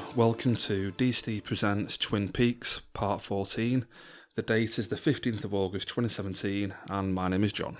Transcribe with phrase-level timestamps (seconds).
[0.00, 0.16] everyone.
[0.16, 3.86] Welcome to DC Presents Twin Peaks Part 14.
[4.34, 7.76] The date is the 15th of August 2017, and my name is John.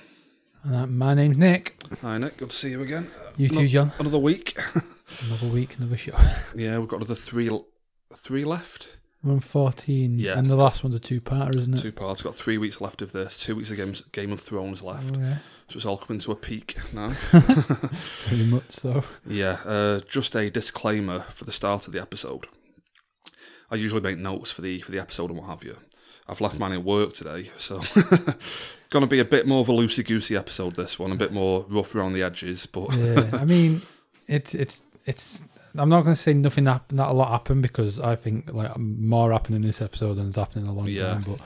[0.64, 1.82] Uh, my name's Nick.
[2.02, 2.36] Hi, Nick.
[2.36, 3.08] Good to see you again.
[3.36, 3.92] You too, John.
[3.98, 4.58] Another week.
[5.26, 6.14] Another week, another show.
[6.54, 7.50] yeah, we've got another three
[8.14, 8.98] three left.
[9.22, 10.38] We're on 14, Yeah.
[10.38, 11.80] and the last one's a two-parter, isn't it?
[11.82, 12.22] Two parts.
[12.22, 13.36] Got three weeks left of this.
[13.38, 15.14] Two weeks of Games, Game of Thrones left.
[15.16, 15.36] Oh, yeah.
[15.68, 17.12] So it's all coming to a peak now.
[17.30, 19.04] Pretty much so.
[19.26, 22.46] Yeah, uh, just a disclaimer for the start of the episode.
[23.70, 25.76] I usually make notes for the for the episode and what have you.
[26.26, 27.82] I've left mine at work today, so
[28.90, 30.74] gonna be a bit more of a loosey goosey episode.
[30.76, 33.82] This one, a bit more rough around the edges, but Yeah, I mean,
[34.26, 35.42] it's it's it's.
[35.74, 38.76] I'm not going to say nothing happened, not a lot happened because I think like
[38.78, 41.14] more happened in this episode than has happened in a long Yeah.
[41.14, 41.24] time.
[41.26, 41.40] But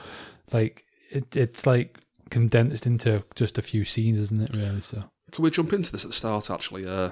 [0.53, 4.51] like it, it's like condensed into just a few scenes, isn't it?
[4.53, 4.81] Really.
[4.81, 6.49] So can we jump into this at the start?
[6.49, 7.11] Actually, uh,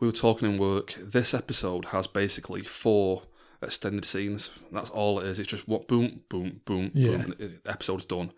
[0.00, 0.94] we were talking in work.
[0.94, 3.22] This episode has basically four
[3.62, 4.52] extended scenes.
[4.70, 5.38] That's all it is.
[5.40, 7.18] It's just what boom, boom, boom, Yeah.
[7.18, 7.34] boom.
[7.66, 8.32] Episode's done.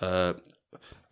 [0.00, 0.34] Uh,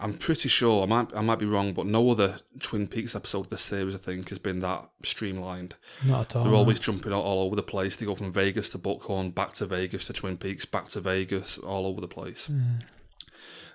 [0.01, 3.41] I'm pretty sure I might I might be wrong, but no other Twin Peaks episode
[3.47, 5.77] of this series I think has been that streamlined.
[6.05, 6.45] not at all.
[6.45, 7.97] They're always jumping all, all over the place.
[7.97, 11.59] They go from Vegas to Buckhorn, back to Vegas to Twin Peaks, back to Vegas,
[11.59, 12.51] all over the place.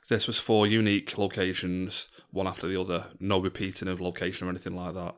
[0.10, 3.08] This was four unique locations, one after the other.
[3.20, 5.16] No repeating of location or anything like that.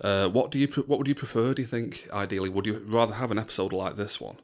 [0.00, 1.52] Uh, what do you what would you prefer?
[1.54, 4.36] Do you think ideally would you rather have an episode like this one,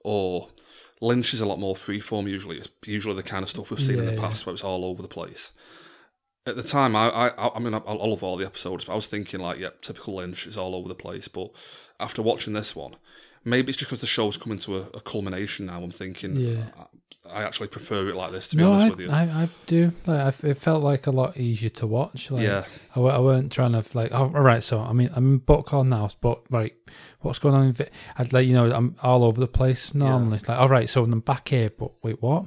[0.00, 0.48] or
[1.00, 2.56] Lynch is a lot more freeform usually.
[2.58, 4.28] It's usually the kind of stuff we've seen in Yeah, the yeah.
[4.28, 5.52] past where it's all over the place.
[6.46, 8.96] At the time, I I, I mean I, I love all the episodes, but I
[8.96, 11.28] was thinking like, yeah, typical Lynch is all over the place.
[11.28, 11.50] But
[12.00, 12.96] after watching this one,
[13.46, 15.82] maybe it's just because the show's coming to a, a culmination now.
[15.82, 16.64] I'm thinking, Yeah.
[16.76, 18.48] I, I actually prefer it like this.
[18.48, 19.92] To be no, honest I, with you, I, I do.
[20.04, 22.30] Like, it felt like a lot easier to watch.
[22.30, 22.64] Like, yeah,
[22.94, 24.10] I, I weren't trying to like.
[24.12, 24.62] Oh, all right.
[24.62, 26.74] So I mean, I'm in Buckhorn now, but right,
[27.20, 27.66] what's going on?
[27.66, 27.76] In
[28.18, 30.38] I'd like you know, I'm all over the place normally.
[30.38, 32.46] It's like, all right, so I'm back here, but wait, what?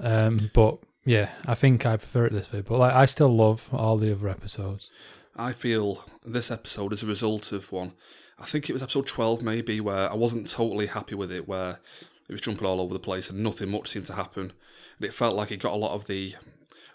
[0.00, 2.60] Um, but yeah, I think I prefer it this way.
[2.60, 4.90] But like, I still love all the other episodes.
[5.36, 7.92] I feel this episode is a result of one.
[8.40, 11.80] I think it was episode 12 maybe where I wasn't totally happy with it, where
[12.28, 14.52] it was jumping all over the place and nothing much seemed to happen.
[14.98, 16.34] And it felt like it got a lot of the,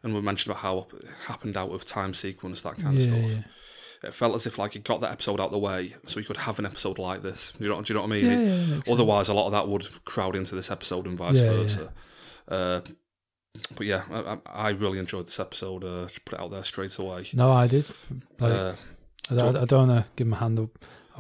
[0.04, 3.18] and we mentioned about how it happened out of time sequence, that kind of stuff.
[3.20, 3.44] yeah,
[4.04, 6.26] It felt as if like it got that episode out of the way so you
[6.26, 7.52] could have an episode like this.
[7.58, 8.26] Do you know, do you know what I mean?
[8.48, 8.56] yeah,
[8.86, 8.94] yeah.
[8.94, 11.94] Otherwise, a lot of that would crowd into this episode and vice Yeah, versa.
[12.48, 12.82] Uh,
[13.76, 15.84] but yeah, I, I really enjoyed this episode.
[15.84, 17.26] Uh, to put it out there straight away.
[17.34, 17.88] No, I did.
[18.40, 18.76] Like, Uh,
[19.30, 20.70] I, don't, I don't want to give my hand up.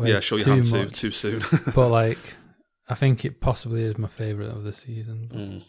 [0.01, 1.41] Yeah, show your too hand too much, too soon.
[1.75, 2.17] but like,
[2.89, 5.29] I think it possibly is my favorite of the season.
[5.31, 5.63] Mm.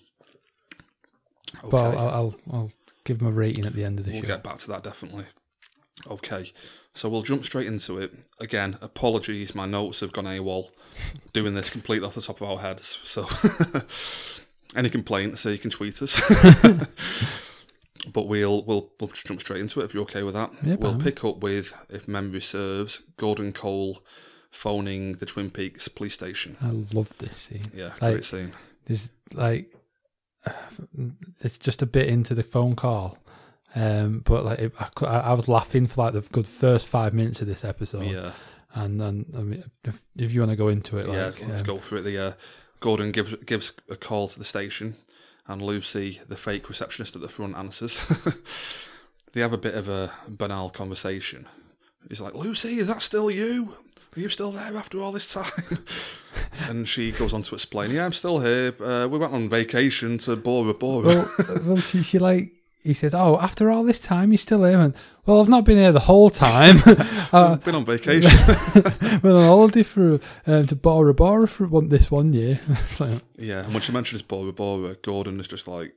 [1.58, 2.72] Okay, But I'll, I'll, I'll,
[3.04, 4.20] give a rating at the end of the show.
[4.20, 5.26] we'll get back to that definitely.
[6.06, 6.50] Okay,
[6.94, 8.14] so we'll jump straight into it.
[8.40, 10.70] Again, apologies, my notes have gone AWOL.
[11.34, 12.98] Doing this completely off the top of our heads.
[13.02, 13.26] So,
[14.74, 16.20] any complaints, so you can tweet us.
[18.12, 20.50] But we'll we'll we'll jump straight into it if you're okay with that.
[20.62, 24.04] Yeah, we'll pick up with, if memory serves, Gordon Cole
[24.50, 26.56] phoning the Twin Peaks police station.
[26.62, 27.64] I love this scene.
[27.74, 28.52] Yeah, Like- great scene.
[28.86, 29.74] There's like,
[31.40, 33.18] it's just a bit into the phone call,
[33.74, 37.40] um, but like it, I, I was laughing for like the good first five minutes
[37.40, 38.32] of this episode, Yeah.
[38.74, 41.66] and then I mean, if, if you want to go into it, yeah, let's um,
[41.66, 42.02] go through it.
[42.02, 42.32] The uh,
[42.80, 44.96] Gordon gives gives a call to the station,
[45.46, 48.06] and Lucy, the fake receptionist at the front, answers.
[49.32, 51.46] they have a bit of a banal conversation.
[52.08, 53.76] He's like, "Lucy, is that still you?
[54.16, 55.78] Are you still there after all this time?"
[56.68, 58.74] and she goes on to explain, "Yeah, I'm still here.
[58.80, 61.06] Uh, we went on vacation to Bora Bora."
[61.38, 62.52] well, well, she, she like.
[62.84, 65.78] He says, "Oh, after all this time, you're still here." And well, I've not been
[65.78, 66.76] here the whole time.
[67.32, 68.30] uh, Been on vacation.
[69.22, 72.58] been on holiday for um, to Bora Bora for one, this one year.
[73.36, 75.94] Yeah, and when she mentions Bora Bora, Gordon is just like,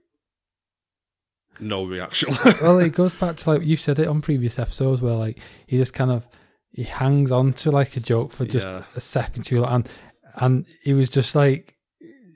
[1.60, 2.34] no reaction.
[2.62, 5.78] well, it goes back to like you said it on previous episodes where like he
[5.78, 6.25] just kind of
[6.72, 8.83] he hangs on to like a joke for just Yeah.
[8.95, 9.90] a second too long, and
[10.36, 11.75] and he was just like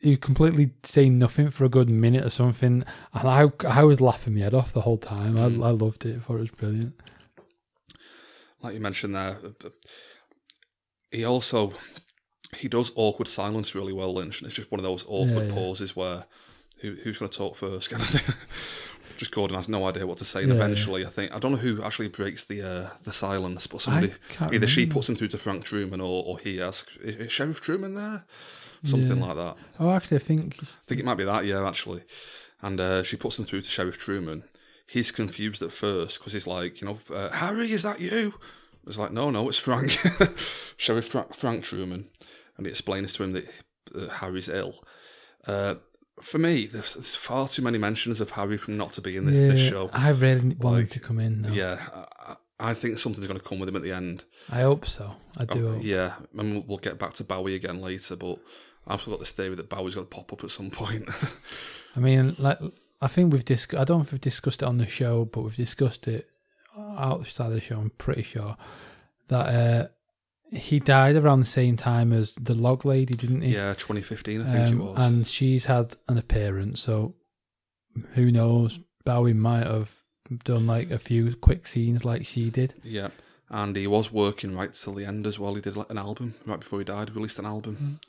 [0.01, 2.83] he completely saying nothing for a good minute or something,
[3.13, 5.35] and I I was laughing my head off the whole time.
[5.35, 5.63] Mm.
[5.63, 6.17] I I loved it.
[6.17, 6.93] I thought it was brilliant.
[8.61, 9.37] like you mentioned there,
[11.11, 11.73] he also
[12.57, 15.41] he does awkward silence really well, Lynch, and it's just one of those awkward Yeah,
[15.43, 15.53] yeah.
[15.53, 16.25] pauses where
[16.81, 18.35] who, who's going to talk first, kind of thing.
[19.17, 21.51] just Gordon has no idea what to say, and Yeah, eventually, I think I don't
[21.51, 24.13] know who actually breaks the uh, the silence, but somebody
[24.51, 27.61] either she puts him through to Frank Truman or, or he asks, "Is, is Sheriff
[27.61, 28.25] Truman there?"
[28.83, 29.25] Something Yeah.
[29.25, 29.57] like that.
[29.79, 32.03] Oh, actually, I think I think it might be that, yeah, actually.
[32.61, 34.43] And uh, she puts him through to Sheriff Truman.
[34.87, 38.33] He's confused at first because he's like, you know, uh, Harry, is that you?
[38.87, 39.91] It's like, no, no, it's Frank,
[40.77, 42.09] Sheriff Frank, Frank Truman,
[42.57, 43.47] and he explains to him that
[43.95, 44.83] uh, Harry's ill.
[45.47, 45.75] Uh,
[46.21, 49.25] for me, there's, there's far too many mentions of Harry from not to be in
[49.25, 49.89] this, this show.
[49.93, 51.41] I really want him to come in.
[51.43, 51.49] Though.
[51.53, 51.77] Yeah,
[52.27, 54.25] I, I think something's going to come with him at the end.
[54.51, 55.13] I hope so.
[55.37, 55.69] I do.
[55.69, 55.83] Hope.
[55.83, 58.39] yeah, and we'll- we'll get back to Bowie again later, but
[58.87, 61.09] I've still got this theory that Bowie's going to pop up at some point.
[61.95, 62.59] I mean, like
[63.01, 63.79] I think we've discussed.
[63.79, 66.29] I don't know if we've discussed it on the show, but we've discussed it
[66.77, 67.77] outside of the show.
[67.79, 68.55] I'm pretty sure
[69.27, 69.87] that uh,
[70.55, 73.53] he died around the same time as the log lady, didn't he?
[73.53, 74.97] yeah, 2015, I think it Um, was.
[74.99, 77.15] And she's had an appearance, so
[78.13, 78.79] who knows?
[79.05, 79.95] Bowie might have
[80.43, 82.73] done like a few quick scenes like she did.
[82.83, 83.09] Yeah,
[83.49, 85.55] and he was working right till the end as well.
[85.55, 87.15] He did like, an album right before he died.
[87.15, 87.99] Released an album,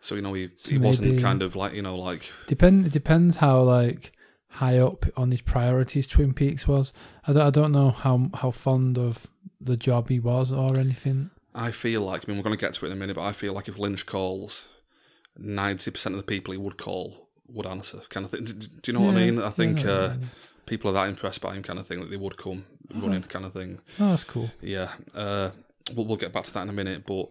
[0.00, 2.86] so you know he So he wasn't kind of like you know like Depend.
[2.86, 4.12] It depends how like
[4.48, 6.92] high up on his priorities Twin Peaks was.
[7.26, 9.26] I don't, I don't know how how fond of
[9.60, 11.30] the job he was or anything.
[11.54, 13.24] I feel like I mean we're going to get to it in a minute, but
[13.24, 14.72] I feel like if Lynch calls,
[15.36, 18.44] ninety percent of the people he would call would answer, kind of thing.
[18.44, 19.40] Do, do you know what I mean?
[19.40, 20.30] I think you uh, mean.
[20.66, 22.64] people are that impressed by him, kind of thing, that they would come
[22.94, 23.78] running, kind of thing.
[24.00, 24.50] Oh, that's cool.
[24.60, 25.50] Yeah, uh,
[25.94, 27.06] we'll, we'll get back to that in a minute.
[27.06, 27.28] But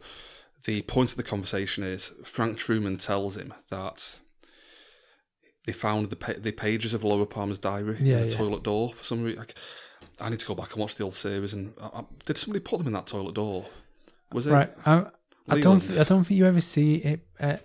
[0.65, 4.19] the point of the conversation is Frank Truman tells him that
[5.65, 8.37] they found the pa- the pages of Laura Palmer's diary Yeah, in the yeah.
[8.37, 9.39] toilet door for some reason.
[9.39, 9.55] Like,
[10.19, 11.53] I need to go back and watch the old series.
[11.53, 13.65] And I, I, did somebody put them in that toilet door?
[14.31, 14.71] Was it Right.
[14.85, 15.05] I,
[15.49, 15.79] I don't.
[15.81, 17.57] Th- I don't think you ever see it uh,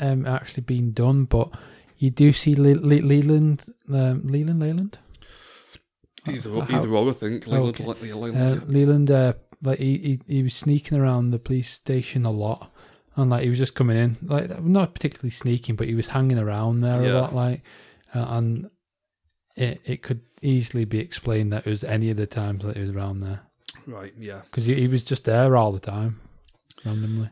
[0.00, 1.50] um, actually being done, but
[1.98, 4.98] you do see Le- Le- Leland, um, Leland, Leland,
[6.26, 7.46] Either, Uh, how- either or, I think.
[7.46, 7.84] Leland, Okay.
[7.84, 8.60] Le- Leland, uh.
[8.66, 9.10] Leland.
[9.64, 12.70] Like he, he, he was sneaking around the police station a lot,
[13.16, 16.38] and like he was just coming in, like not particularly sneaking, but he was hanging
[16.38, 17.62] around there a lot, like,
[18.14, 18.70] uh, and
[19.56, 22.82] it it could easily be explained that it was any of the times that he
[22.82, 23.40] was around there
[23.86, 24.42] Right, yeah.
[24.44, 26.20] because he, he was just there all the time,
[26.84, 27.30] randomly.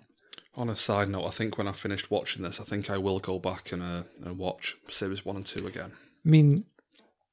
[0.55, 3.19] On a side note, I think when I finished watching this, I think I will
[3.21, 5.93] go back and, uh, and watch series one and two again.
[6.25, 6.65] I mean,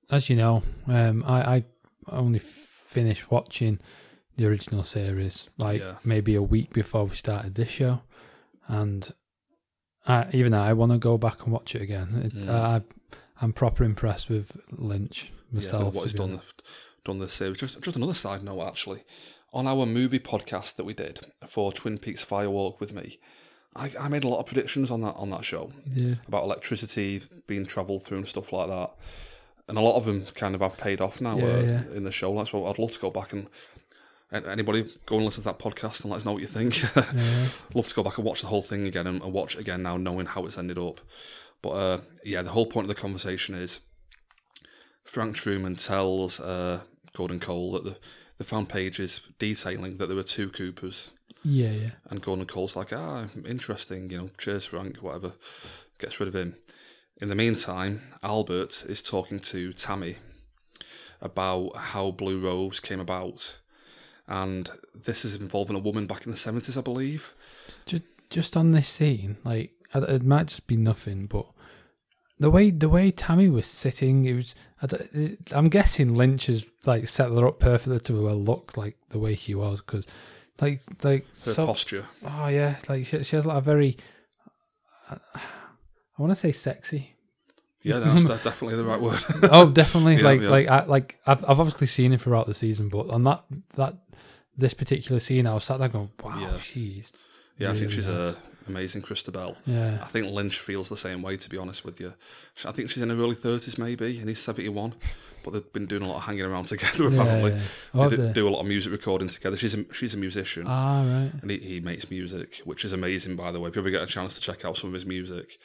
[0.10, 1.66] as you know, um, I, I
[2.08, 3.80] only finished watching
[4.40, 5.96] the original series like Yeah.
[6.04, 8.02] maybe a week before we started this show,
[8.68, 9.12] and
[10.08, 12.10] I, even I want to go back and watch it again.
[12.26, 12.50] It, Mm.
[12.50, 12.82] I,
[13.42, 15.82] I'm proper impressed with Lynch myself.
[15.82, 16.42] yeah, with what he's done,
[17.04, 17.60] done this series.
[17.60, 19.04] Just, just another side note, actually.
[19.54, 23.20] On our movie podcast that we did for Twin Peaks Fire Walk with me,
[23.76, 27.22] I, I made a lot of predictions on that on that show Yeah, about electricity
[27.48, 28.92] being travelled through and stuff like that.
[29.68, 31.82] And a lot of them kind of have paid off now Yeah, uh, yeah.
[31.96, 32.36] in the show.
[32.36, 33.48] That's what I'd love to go back and
[34.32, 36.82] anybody go and listen to that podcast and let us know what you think.
[36.96, 37.48] yeah.
[37.74, 39.84] love to go back and watch the whole thing again and, and watch it again
[39.84, 41.02] now, knowing how it's ended up.
[41.62, 43.80] But uh, yeah, the whole point of the conversation is
[45.04, 46.82] Frank Truman tells uh,
[47.14, 47.98] Gordon Cole that the,
[48.38, 51.12] they found pages detailing that there were two Coopers,
[51.44, 51.90] yeah, yeah.
[52.10, 55.34] and Gordon Cole's like, ah, interesting, you know, cheers, Frank, whatever,
[55.98, 56.56] gets rid of him.
[57.18, 60.18] In the meantime, Albert is talking to Tammy
[61.22, 63.60] about how Blue Rose came about.
[64.30, 67.34] And this is involving a woman back in the 70s, I believe.
[67.86, 71.48] Just just on this scene, like it might just be nothing, but
[72.40, 74.56] the way the way Tammy was sitting, it was.
[74.82, 79.20] I I'm guessing Lynch has like set her up perfectly to well look like the
[79.20, 80.06] way she was because,
[80.62, 81.66] like, like Her so.
[81.66, 82.06] posture.
[82.24, 83.98] Oh yeah, like she, she has like a very.
[85.10, 87.16] Uh, I want to say sexy.
[87.82, 89.20] Yeah, that's de- definitely the right word.
[89.52, 90.16] Oh, definitely.
[90.18, 90.50] Yeah, like yeah.
[90.50, 93.44] like I like I've I've obviously seen it throughout the season, but on that
[93.76, 93.96] that
[94.58, 96.58] this particular scene, I was sat there going, "Wow, Yeah.
[96.60, 97.12] she's
[97.58, 98.36] yeah, I think she's nice.
[98.36, 99.56] a amazing Chrysta Bell.
[99.66, 102.14] yeah." I think Lynch feels the same way, to be honest with you.
[102.66, 104.94] I think she's in her early 30s, maybe, and he's 71,
[105.46, 107.52] but they've been doing a lot of hanging around together, apparently.
[107.52, 107.60] Yeah.
[107.94, 109.56] Oh, they do, do a lot of music recording together.
[109.56, 110.66] She's a, she's a musician.
[110.68, 111.32] Ah, right.
[111.42, 113.70] and he, he makes music, which is amazing, by the way.
[113.70, 115.58] If you ever get a chance to check out some of his music,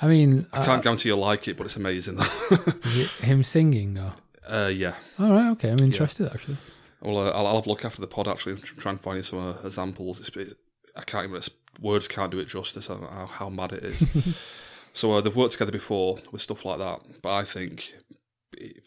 [0.00, 2.18] I mean, I can't guarantee you'll like it, but it's amazing.
[2.50, 4.14] it him singing or?
[4.48, 4.94] uh, yeah.
[5.18, 5.70] All right, okay.
[5.70, 6.56] I'm interested actually.
[7.00, 9.16] Well, uh, I'll, I'll have a look after the pod actually, and try and find
[9.16, 10.20] you some uh, examples.
[10.20, 10.56] It's, it,
[10.96, 11.50] I can't even it's,
[11.80, 14.38] words can't do it justice how, how, how mad it is.
[14.92, 17.94] so uh, they've worked together before with stuff like that, but I think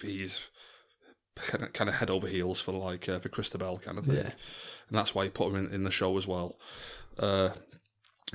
[0.01, 0.41] he's
[1.35, 4.21] kind of, head over heels for like uh, for Chrysta Bell kind of thing, Yeah.
[4.89, 6.57] and that's why he put him in, in the show as well.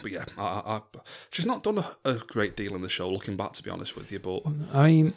[0.03, 0.81] But yeah, I, I,
[1.31, 3.09] she's not done a, a great deal in the show.
[3.09, 5.15] Looking back, to be honest with you, but I mean,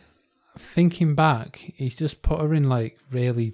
[0.58, 3.54] thinking back, he's just put her in like really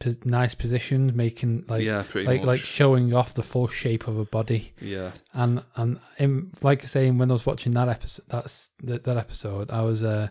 [0.00, 2.46] p- nice positions, making like yeah, pretty like much.
[2.46, 4.72] like showing off the full shape of her body.
[4.80, 9.16] yeah, And and in, like saying when I was watching that episode, that's that, that
[9.16, 10.28] episode, I was uh,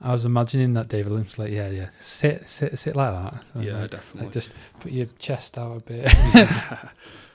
[0.00, 3.44] I was imagining that David Lynch, like, yeah, yeah, sit, sit, sit like that.
[3.52, 4.28] So, Yeah, like, definitely.
[4.28, 6.10] Like just put your chest out a bit.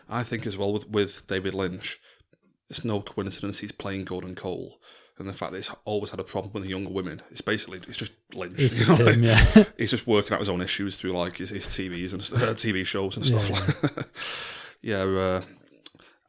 [0.10, 2.00] I think as well with, with David Lynch,
[2.70, 4.80] it's no coincidence he's playing Gordon Cole.
[5.18, 7.78] And the fact that he's always had a problem with the younger women, it's basically
[7.88, 8.60] it's just Lynch.
[8.60, 9.06] It's you know?
[9.06, 9.64] him, yeah.
[9.78, 12.86] he's just working out his own issues through like his, his TVs and uh, TV
[12.86, 14.08] shows and stuff Yeah, like that.
[14.82, 15.42] yeah, uh,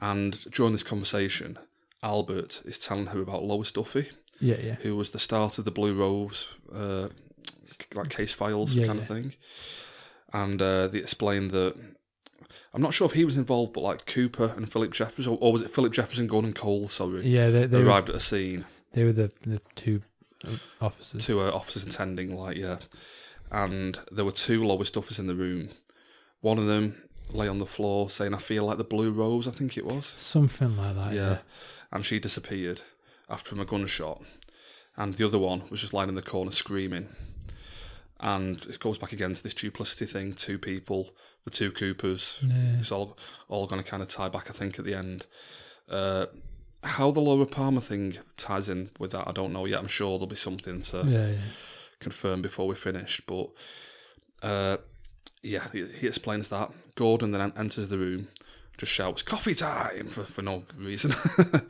[0.01, 1.59] and during this conversation,
[2.03, 4.07] Albert is telling her about Lois Duffy,
[4.41, 4.75] yeah, yeah.
[4.77, 7.09] who was the start of the Blue Rose, uh,
[7.95, 9.35] like case files Yeah, kind of thing.
[10.33, 11.75] And uh, they explained that
[12.77, 15.51] I'm not sure if he was involved, but like Cooper and Philip Jeffries, or, or
[15.51, 16.89] was it Philip Jeffries and Gordon Cole?
[16.89, 18.67] Sorry, Yeah, they, they, were, arrived at a scene.
[18.93, 20.03] they were the, the two
[20.47, 20.51] uh,
[20.83, 21.25] officers.
[21.25, 22.77] two uh, officers attending, like yeah,
[23.51, 25.71] and there were two Lois Duffers in the room.
[26.43, 27.03] One of them
[27.33, 30.05] lay on the floor saying, "I feel like the blue rose." I think it was.
[30.05, 31.15] Something like that.
[31.15, 31.39] Yeah, Yeah.
[31.93, 32.83] and she disappeared
[33.31, 34.23] after a gunshot,
[34.99, 37.09] and the other one was just lying in the corner screaming.
[38.21, 41.15] And it goes back again to this duplicity thing: two people,
[41.47, 42.45] the two Coopers.
[42.47, 42.77] Yeah.
[42.81, 43.17] It's all
[43.49, 45.25] all going to kind of tie back, I think, at the end.
[45.89, 46.27] Uh,
[46.83, 49.79] how the Laura Palmer thing ties in with that, I don't know yet.
[49.79, 51.39] I'm sure there'll be something to Yeah, yeah.
[52.01, 53.21] confirm before we finish.
[53.27, 53.49] But
[54.43, 54.77] uh,
[55.43, 56.71] yeah, he, he explains that.
[56.97, 58.29] Gordon then enters the room,
[58.77, 61.13] just shouts "coffee time" for, for no reason.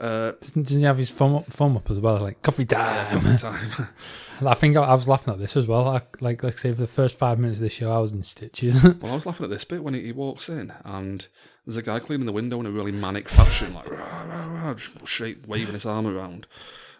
[0.00, 2.18] uh, Doesn't, doesn't he have his thumb up, thumb up as well?
[2.20, 3.20] Like, coffee time.
[3.20, 3.36] coffee
[3.78, 3.88] time.
[4.46, 5.86] I think I, I was laughing at this as well.
[5.86, 8.22] I, like, like say, for the first five minutes of the show, I was in
[8.22, 8.82] stitches.
[9.00, 11.26] well, I was laughing at this bit when he, he walks in and
[11.66, 14.74] there's a guy cleaning the window in a really manic fashion, like rah, rah, rah,
[14.74, 16.46] just shake, waving his arm around.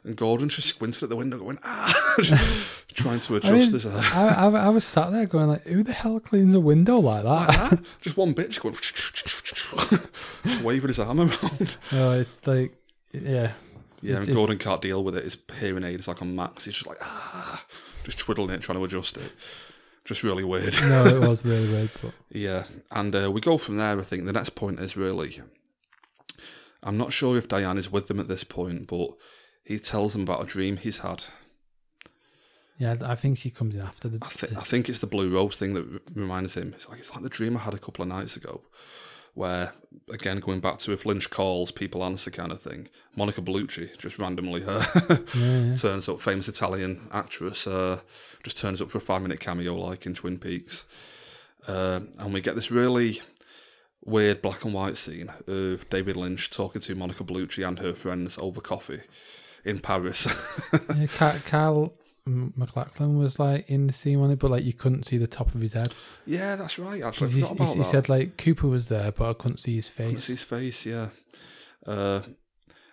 [0.05, 2.15] And Gordon just squinted at the window, going ah,
[2.95, 3.87] trying to adjust I, mean, his.
[3.87, 6.99] Uh, I, I, I was sat there going like, who the hell cleans a window
[6.99, 7.51] like that?
[7.51, 11.77] ah, just one bitch going, just waving his arm around.
[11.93, 12.75] oh, it's like,
[13.13, 13.53] yeah,
[14.03, 15.25] Yeah, and It- Gordon can't deal with it.
[15.25, 16.65] His hearing aid is like on max.
[16.65, 17.65] He's just like, ah,
[18.05, 19.33] just twiddling it, trying to adjust it.
[20.05, 20.75] Just really weird.
[20.83, 21.91] no, it was really weird.
[22.03, 23.99] But yeah, and uh, we go from there.
[23.99, 25.41] I think the next point is really.
[26.83, 29.11] I'm not sure if Diane is with them at this point, but
[29.63, 31.25] he tells them about a dream he's had.
[32.79, 34.19] yeah, I think she comes in after the.
[34.23, 36.73] I, th- I think it's the blue rose thing that r- reminds him.
[36.75, 38.63] It's like it's like the dream I had a couple of nights ago,
[39.41, 39.73] where
[40.13, 42.89] again going back to if Lynch calls, people answer kind of thing.
[43.17, 44.83] Monica Bellucci just randomly her
[45.35, 48.01] yeah, turns up, famous Italian actress, uh,
[48.45, 50.87] just turns up for a five minute cameo like in Twin Peaks,
[51.67, 53.21] uh, and we get this really
[54.05, 58.37] weird black and white scene of David Lynch talking to Monica Bellucci and her friends
[58.37, 59.01] over coffee
[59.65, 60.27] in Paris.
[60.97, 64.73] yeah Ca- Carl M- MacLachlan was like in the scene on it, but like you
[64.73, 65.93] couldn't see the top of his head.
[66.27, 67.03] yeah, that's right.
[67.03, 70.17] Actually, He, he- he said like Cooper was there, but I couldn't see his Couldn't
[70.17, 70.25] face.
[70.25, 71.09] see his face, yeah.
[71.87, 72.21] Uh,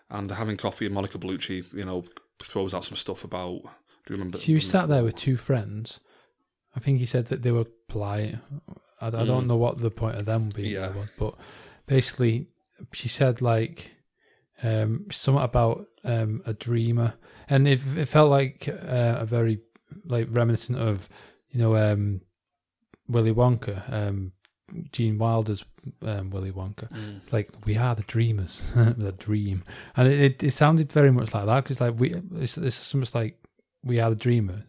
[0.10, 2.06] and they're having coffee, and Monica Bellucci, you know,
[2.42, 3.62] throws out some stuff about.
[3.64, 4.38] Do you remember?
[4.38, 6.00] She was sat there with two friends.
[6.76, 8.36] I think he said that they were polite.
[9.02, 9.48] I, I don't Mm.
[9.48, 10.88] know what the point of them being Yeah.
[10.88, 11.36] there was, but
[11.88, 12.48] basically,
[12.94, 13.92] she said like
[14.64, 17.14] um, something about um, a dreamer,
[17.50, 19.60] and it, it felt like uh, a very
[20.06, 21.08] like reminiscent of
[21.50, 22.22] you know um,
[23.08, 24.32] Willy Wonka, um,
[24.92, 25.64] Gene Wilder's
[26.02, 26.90] um, Willy Wonka.
[26.90, 27.22] Mm.
[27.32, 29.64] Like we are the dreamers, the dream,
[29.96, 33.10] and it, it, it sounded very much like that because like we it's, it's something
[33.20, 33.38] like
[33.84, 34.64] we are the dreamer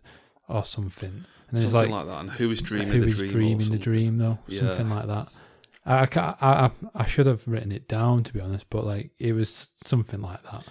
[0.49, 2.21] or something, and Something it's like, like, that.
[2.21, 3.30] And who is dreaming who the is dream?
[3.30, 4.61] dreaming the dream though, Yeah.
[4.68, 5.28] something like that.
[5.88, 9.33] I, I, I, I should have written it down to be honest, but like it
[9.33, 10.64] was something like that.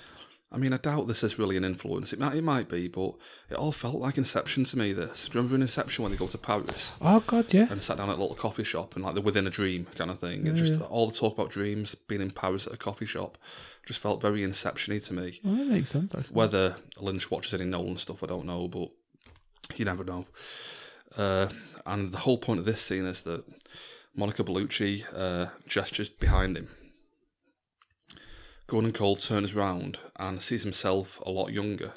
[0.49, 2.13] I mean, I doubt this is really an influence.
[2.13, 3.15] It might, it might be, but
[3.49, 4.93] it all felt like Inception to me.
[4.93, 5.27] This.
[5.27, 7.97] Do you remember in Inception when they go to Paris Oh god, yeah, and sat
[7.97, 10.47] down at a little coffee shop and like they're within a dream kind of thing,
[10.47, 10.79] and just Yeah.
[10.87, 13.37] all the talk about dreams, being in Paris at a coffee shop,
[13.85, 15.39] just felt very Inception-y to me.
[15.43, 16.15] well, that makes sense.
[16.15, 16.33] Actually.
[16.33, 18.89] Whether Lynch watches any Nolan stuff, I don't know, but
[19.75, 20.27] you never know.
[21.17, 21.47] Uh,
[21.85, 23.43] and the whole point of this scene is that
[24.17, 26.67] Monica Bellucci uh, gestures behind him.
[28.65, 31.93] Gordon Cole turns round and sees himself a lot younger.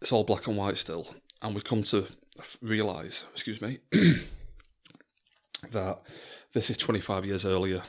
[0.00, 1.06] It's all black and white still,
[1.42, 2.06] and we come to
[2.38, 3.78] f- realise, excuse me,
[5.70, 5.98] that
[6.52, 7.82] this is 25 years earlier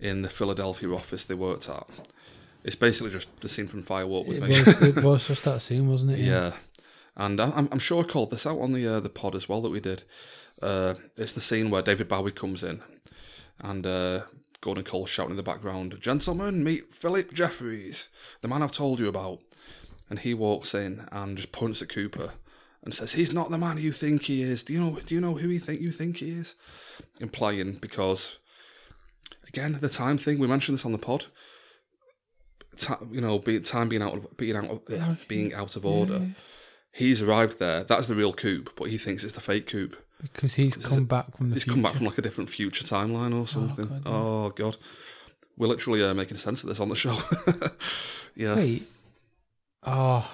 [0.00, 1.86] in the Philadelphia office they worked at.
[2.64, 4.48] It's basically just the scene from Fire Walk with It me.
[4.50, 6.20] was, it was just that scene, wasn't it?
[6.20, 6.52] Yeah,
[7.16, 9.48] and I- I'm, I'm sure I called this out on the uh, the pod as
[9.48, 10.04] well that we did.
[10.60, 12.80] Uh, it's the scene where David Bowie comes in,
[13.60, 14.22] and uh,
[14.60, 18.08] Gordon Cole shouting in the background, "Gentlemen, meet Philip Jeffries,
[18.40, 19.40] the man I've told you about."
[20.10, 22.34] And he walks in and just points at Cooper
[22.84, 24.62] and says, "He's not the man you think he is.
[24.62, 24.98] Do you know?
[25.06, 26.54] Do you know who he think you think he is?"
[27.20, 28.38] Implying because,
[29.48, 31.26] again, the time thing we mentioned this on the pod
[32.76, 35.84] ti you know, be, time being out of being out of, yeah, being out of
[35.86, 36.20] order.
[36.92, 37.84] He's arrived there.
[37.84, 39.96] That's the real Coop, but he thinks it's the fake Coop.
[40.20, 41.74] Because he's come back from the He's future.
[41.74, 43.86] come back from like a different future timeline or something.
[43.88, 44.76] God, Oh god,
[45.56, 47.16] we're literally uh, making sense of this on the show.
[48.36, 48.84] yeah, Wait.
[49.84, 50.30] Oh,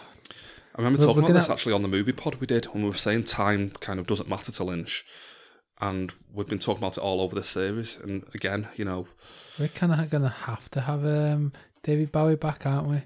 [0.74, 2.90] I remember talking about this gonna- actually on the movie pod we did when we
[2.90, 5.06] were saying time kind of doesn't matter to Lynch,
[5.80, 7.98] and we've been talking about it all over the series.
[7.98, 9.06] And again, you know,
[9.58, 13.02] we're kind of going to have to have um, David Bowie back, aren't we?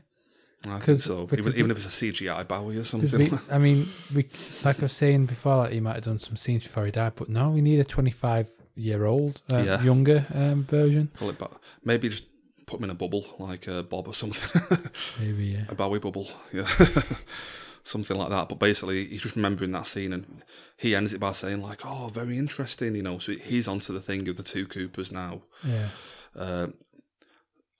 [0.68, 1.28] I think so.
[1.32, 3.18] Even, even if it's a CGI Bowie or something.
[3.18, 4.26] we, I mean, we
[4.64, 7.12] like I was saying before, like he might have done some scenes before he died,
[7.16, 9.82] but no, we need a 25 year old, uh, Yeah.
[9.82, 11.10] younger um, version.
[11.18, 11.50] Call it ba-
[11.84, 12.26] maybe just
[12.66, 14.62] put him in a bubble like uh, Bob or something,
[15.20, 15.64] Maybe, yeah.
[15.68, 16.66] a Bowie bubble, yeah,
[17.84, 18.48] something like that.
[18.48, 20.42] But basically, he's just remembering that scene, and
[20.76, 23.18] he ends it by saying like, "Oh, very interesting," you know.
[23.18, 25.42] So he's onto the thing of the two Coopers now.
[25.66, 25.88] Yeah.
[26.36, 26.66] Uh,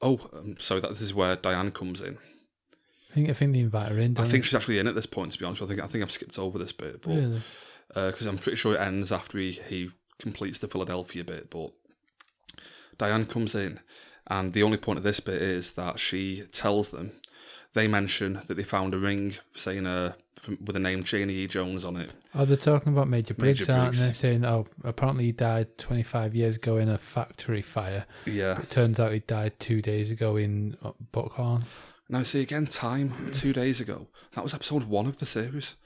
[0.01, 2.19] oh, um, so that this is where Diane comes in.
[3.13, 4.19] I think I think they invite her in.
[4.19, 5.33] I think she's actually in at this point.
[5.33, 5.61] To be honest.
[5.63, 7.43] I think I think I've skipped over this bit, but really.
[7.89, 11.51] because I'm pretty sure it ends after he, he completes the Philadelphia bit.
[11.51, 11.73] But
[12.97, 13.81] Diane comes in,
[14.29, 17.13] and the only point of this bit is that she tells them.
[17.75, 21.47] They mention that they found a ring saying uh, from, with the name Janie E.
[21.47, 22.13] Jones on it.
[22.35, 24.07] Oh, they're talking about Major Briggs, Major aren't Briggs.
[24.07, 24.13] they?
[24.13, 28.05] Saying, oh, apparently he died 25 years ago in a factory fire.
[28.27, 28.61] Yeah.
[28.61, 31.65] It turns out he died two days ago in uh, Buckhorn.
[32.13, 34.07] Now, see again, time two days ago.
[34.35, 35.77] That was episode one of the series.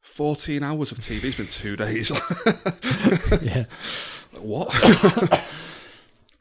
[0.00, 2.10] 14 hours of TV It's been two days.
[3.42, 3.64] yeah.
[4.40, 5.44] what?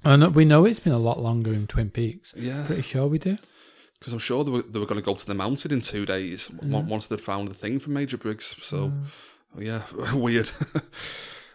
[0.03, 2.33] And we know it's been a lot longer in Twin Peaks.
[2.35, 2.63] yeah.
[2.65, 3.37] Pretty sure we do.
[3.99, 5.81] Because I'm sure they were, they were going to go up to the mountain in
[5.81, 8.55] two days on- once they'd found the thing from Major Briggs.
[8.61, 8.91] So,
[9.55, 9.83] yeah,
[10.15, 10.49] weird.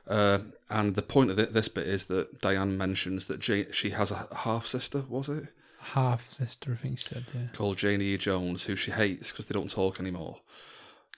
[0.07, 0.39] uh,
[0.71, 4.29] and the point of thi- this bit is that Diane mentions that she has a
[4.33, 5.49] half sister, was it?
[5.93, 7.49] Half sister, I think she said, yeah.
[7.53, 8.17] Called Janie E.
[8.17, 10.39] Jones, who she hates because they don't talk anymore.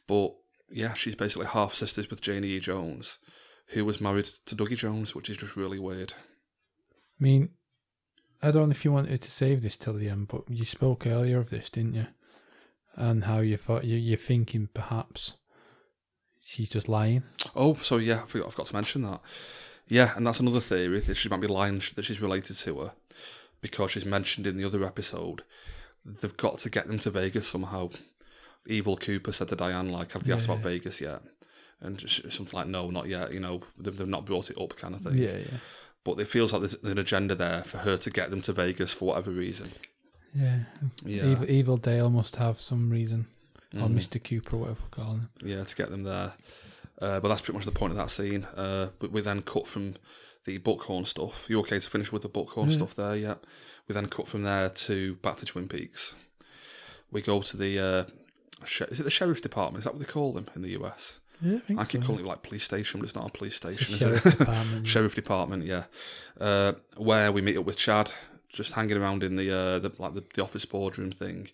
[0.07, 0.35] But
[0.71, 2.61] yeah, she's basically half sisters with Janie E.
[2.61, 3.19] Jones,
[3.69, 6.15] who was married to Dougie Jones, which is just really weird.
[7.21, 7.51] I mean,
[8.43, 11.07] I don't know if you wanted to save this till the end, but you spoke
[11.07, 12.07] earlier of this, didn't you?
[12.95, 15.37] And how you thought you, you're thinking perhaps
[16.43, 17.23] she's just lying.
[17.57, 19.21] Oh, so yeah, I forgot, I forgot to mention that.
[19.89, 22.93] Yeah, and that's another theory that she might be lying that she's related to her
[23.61, 25.43] because she's mentioned in the other episode.
[26.05, 27.91] They've got to get them to Vegas somehow.
[28.67, 31.21] Evil Cooper said to Diane, like, have they asked about Vegas yet?
[31.81, 33.33] And sh- something like, no, not yet.
[33.33, 35.19] You know, they've, they've not brought it up, kind of thing.
[35.19, 35.59] Yeah, yeah.
[36.05, 38.93] But it feels like there's an agenda there for her to get them to Vegas
[38.93, 39.73] for whatever reason.
[40.35, 40.61] Yeah.
[41.05, 41.31] Yeah, Mm.
[41.33, 43.27] Evil, Evil Dale must have some reason.
[43.75, 44.23] Or Mr.
[44.23, 45.29] Cooper, whatever we're calling him.
[45.43, 46.33] yeah, to get them there.
[47.01, 48.45] Uh, but that's pretty much the point of that scene.
[48.57, 49.95] Uh, but we then cut from
[50.45, 51.47] the Buckhorn stuff.
[51.49, 53.17] You okay to finish with the Buckhorn stuff there?
[53.17, 53.35] Yeah.
[53.87, 56.15] We then cut from there to back to Twin Peaks.
[57.11, 58.05] We go to the uh,
[58.65, 59.81] is it the sheriff's department?
[59.81, 61.21] Is that what they call them in the US?
[61.41, 62.09] Yeah, I I keep so.
[62.09, 64.39] calling it like police station, but it's not a police station, is Sheriff it?
[64.39, 64.87] Department.
[64.87, 65.85] Sheriff department, yeah.
[66.41, 68.11] Uh, where we meet up with Chad,
[68.49, 71.49] just hanging around in the uh, the like the, the office boardroom thing.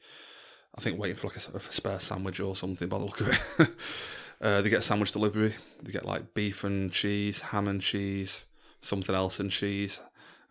[0.77, 3.29] I think waiting for like a, a spare sandwich or something by the look of
[3.29, 3.68] it.
[4.40, 5.55] uh, they get a sandwich delivery.
[5.83, 8.44] They get like beef and cheese, ham and cheese,
[8.85, 10.01] something else and cheese,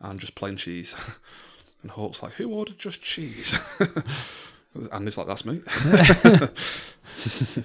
[0.02, 0.96] and just plain cheese.
[1.82, 3.60] and Hawk's like, "Who ordered just cheese?"
[4.92, 5.62] and it's like, "That's me."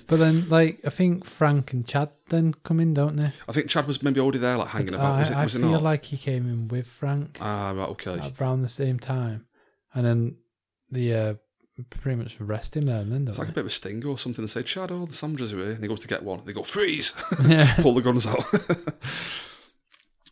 [0.07, 3.33] But then, like, I think Frank and Chad then come in, don't they?
[3.49, 5.15] I think Chad was maybe already there, like hanging about.
[5.15, 5.37] I, Was it?
[5.37, 8.21] I Was feel like he came in with Frank ah, right, okay.
[8.39, 9.47] around the same time.
[9.95, 10.37] And then
[10.91, 11.35] the uh,
[11.91, 14.05] pretty much arrest him there and then, don't It's like a bit of a sting
[14.05, 14.45] or something.
[14.45, 15.73] They say, Chad, oh, the are here.
[15.73, 16.43] And he goes to get one.
[16.45, 17.15] They go, freeze!
[17.45, 17.75] Yeah.
[17.77, 18.45] Pull the guns out.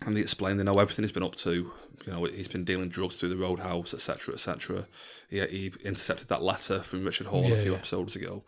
[0.06, 1.72] And they explain they know everything he's been up to.
[2.06, 4.86] You know, he's been dealing drugs through the roadhouse, etc., etc.
[5.28, 7.78] Yeah, he intercepted that letter from Richard Horne Yeah, a few yeah.
[7.78, 8.44] episodes ago.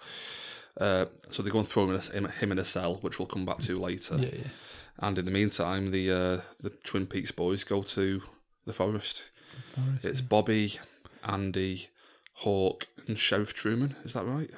[0.80, 3.26] Uh, so they go and throw him in, a, him, in a cell, which we'll
[3.26, 4.16] come back to later.
[4.16, 4.48] Yeah, yeah.
[5.00, 8.22] And in the meantime, the uh, the Twin Peaks boys go to
[8.64, 9.30] the forest.
[9.74, 10.74] Forest, It's Bobby,
[11.24, 11.88] Andy,
[12.34, 13.96] Hawk, and Sheriff Truman.
[14.04, 14.50] Is that right?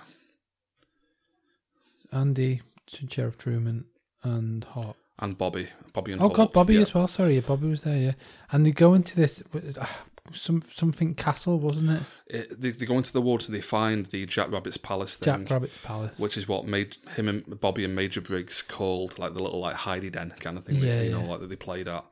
[2.13, 2.61] Andy,
[3.09, 3.87] Sheriff Truman,
[4.23, 4.97] and Hawk.
[5.21, 6.31] And Bobby, Bobby and Oh.
[6.31, 6.81] God, Bobby yeah.
[6.81, 7.07] as well.
[7.07, 7.97] Sorry, yeah, Bobby was there.
[7.97, 8.13] Yeah,
[8.53, 9.87] and they go into this uh,
[10.33, 12.03] some something castle, wasn't it?
[12.27, 13.47] It, they, they go into the water.
[13.47, 16.19] and they find the Jack Rabbit's palace thing, Jack Rabbit's palace.
[16.19, 19.77] which is what made him and Bobby and Major Briggs called like the little like
[19.77, 20.77] hidey den kind of thing.
[20.77, 22.05] Yeah, you know, like that they played at.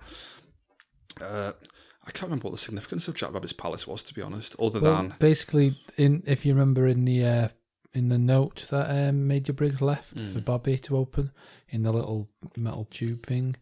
[1.20, 1.52] Uh,
[2.06, 4.80] I can't remember what the significance of Jack Rabbit's palace was, to be honest, other
[4.80, 7.48] well, than basically, in if you remember in the uh,
[7.98, 10.32] in the note that um, Major Briggs left Hmm.
[10.32, 11.30] for Bobby to open
[11.68, 13.56] in the little metal tube thing,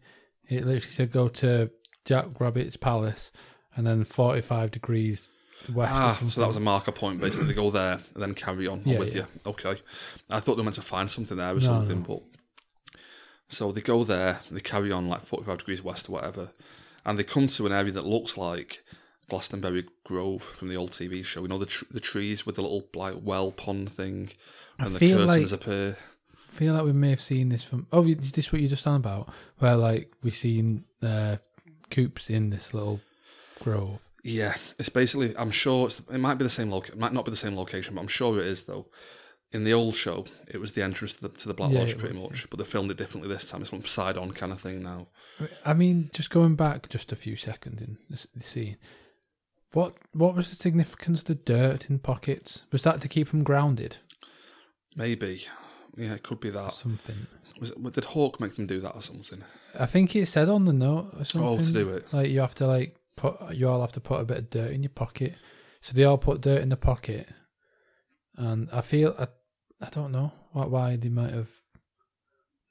[0.47, 1.69] it literally said go to
[2.05, 3.31] Jack Rabbit's palace,
[3.75, 5.29] and then forty five degrees
[5.73, 5.91] west.
[5.93, 7.19] Ah, so that was a marker point.
[7.19, 8.81] Basically, they go there and then carry on.
[8.85, 9.25] Yeah, with yeah.
[9.45, 9.51] you.
[9.51, 9.75] Okay.
[10.29, 12.05] I thought they were meant to find something there or No, something, no.
[12.07, 12.21] but
[13.49, 14.41] so they go there.
[14.51, 16.51] They carry on like 45 degrees west or whatever,
[17.05, 18.83] and they come to an area that looks like
[19.29, 21.41] Glastonbury Grove from the old TV show.
[21.41, 24.29] You know the tr- the trees with the little like well pond thing,
[24.79, 25.97] and the curtains like- appear.
[26.47, 27.87] feel like we may have seen this from.
[27.91, 29.29] Oh, is this what you're just on about?
[29.59, 31.37] Where like we've seen uh,
[31.89, 33.01] coops in this little
[33.61, 33.99] grove.
[34.23, 35.35] Yeah, it's basically.
[35.37, 36.99] I'm sure it's, it might be the same location.
[36.99, 38.87] Might not be the same location, but I'm sure it is though.
[39.53, 41.97] In the old show, it was the entrance to the, to the Black Yeah, Lodge,
[41.97, 42.49] pretty was, much.
[42.49, 43.61] But they filmed it differently this time.
[43.61, 45.07] It's from side on kind of thing now.
[45.65, 48.75] I mean, just going back just a few seconds in this, the scene.
[49.73, 52.65] What what was the significance of the dirt in pockets?
[52.71, 53.97] Was that to keep them grounded?
[54.95, 55.45] Maybe,
[55.95, 56.73] yeah, it could be that.
[56.73, 57.27] Something.
[57.59, 59.43] Was it, did Hawk make them do that or something?
[59.77, 61.59] I think it said on the note or something.
[61.59, 62.11] Oh, to do it.
[62.13, 64.71] Like you have to like put you all have to put a bit of dirt
[64.71, 65.35] in your pocket.
[65.81, 67.27] So they all put dirt in the pocket,
[68.35, 69.27] and I feel I
[69.81, 71.49] I don't know why why they might have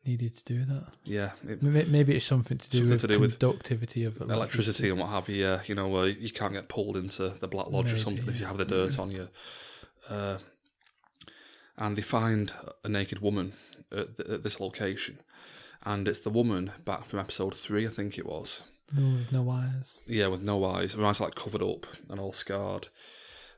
[0.07, 0.87] needed to do that.
[1.05, 4.21] Yeah, it, Maybe, maybe it's something to do Something with to do with conductivity of
[4.21, 5.43] electricity and what have you.
[5.43, 8.29] Yeah, you know, where you can't get pulled into the Black Lodge or Maybe, something
[8.29, 9.29] if you have the dirt on you.
[10.09, 10.39] Uh,
[11.79, 12.53] and they find
[12.85, 13.53] a naked woman
[13.93, 15.19] at, th- at this location,
[15.85, 18.65] and it's the woman back from episode three, I think it was.
[18.97, 19.99] No, with no wires.
[20.07, 22.89] Yeah, with no eyes, her eyes like covered up and all scarred.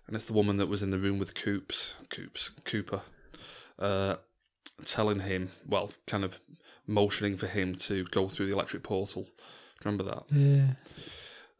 [0.06, 3.02] And it's the woman that was in the room with Coops, Coops, Cooper,
[3.78, 4.16] uh,
[4.84, 6.40] telling him, well, kind of
[6.86, 9.22] motioning for him to go through the electric portal.
[9.22, 10.24] Do you remember that?
[10.30, 10.66] Yeah.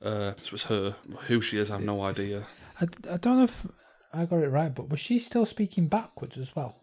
[0.02, 0.96] Uh, so it's her.
[1.26, 2.46] Who she is, I have no idea.
[2.80, 3.66] I, I don't know if
[4.12, 6.76] I got it right, but was she still speaking backwards as well?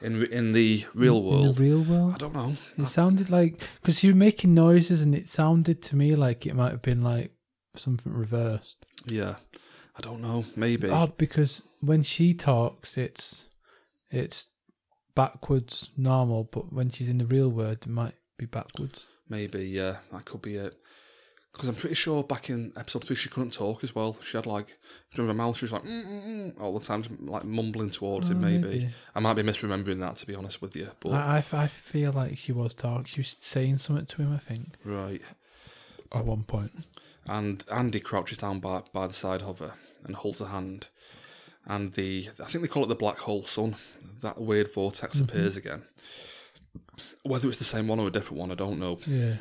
[0.00, 2.14] In in the real In world, the real world?
[2.14, 2.54] I don't know.
[2.76, 6.54] It sounded like because you were making noises, and it sounded to me like it
[6.54, 7.32] might have been like
[7.74, 8.86] something reversed.
[9.06, 9.36] Yeah,
[9.96, 10.44] I don't know.
[10.54, 10.88] Maybe.
[10.88, 13.48] Oh, because when she talks, it's
[14.10, 14.46] it's
[15.18, 19.04] backwards normal, but when she's in the real world, it might be backwards.
[19.28, 20.76] Maybe, yeah, that could be it.
[21.52, 24.16] Because I'm pretty sure back in episode three she couldn't talk as well.
[24.24, 24.78] She had like,
[25.16, 25.56] remember her mouth?
[25.56, 28.42] She was like mm, mm, mm, all the time, like mumbling towards Oh, him.
[28.42, 28.68] Maybe.
[28.68, 28.88] maybe.
[29.12, 32.12] I might be misremembering that to be honest with you, but I, I I feel
[32.12, 33.06] like she was talking.
[33.06, 34.32] She was saying something to him.
[34.32, 35.20] I think right.
[36.12, 36.70] at one point.
[37.26, 39.72] And Andy crouches down by by the side of her
[40.04, 40.86] and holds her hand.
[41.68, 43.76] And the I think they call it the black hole sun.
[44.22, 45.24] That weird vortex Mm-hmm.
[45.24, 45.82] appears again.
[47.22, 48.98] Whether it's the same one or a different one, I don't know.
[49.06, 49.36] Yeah.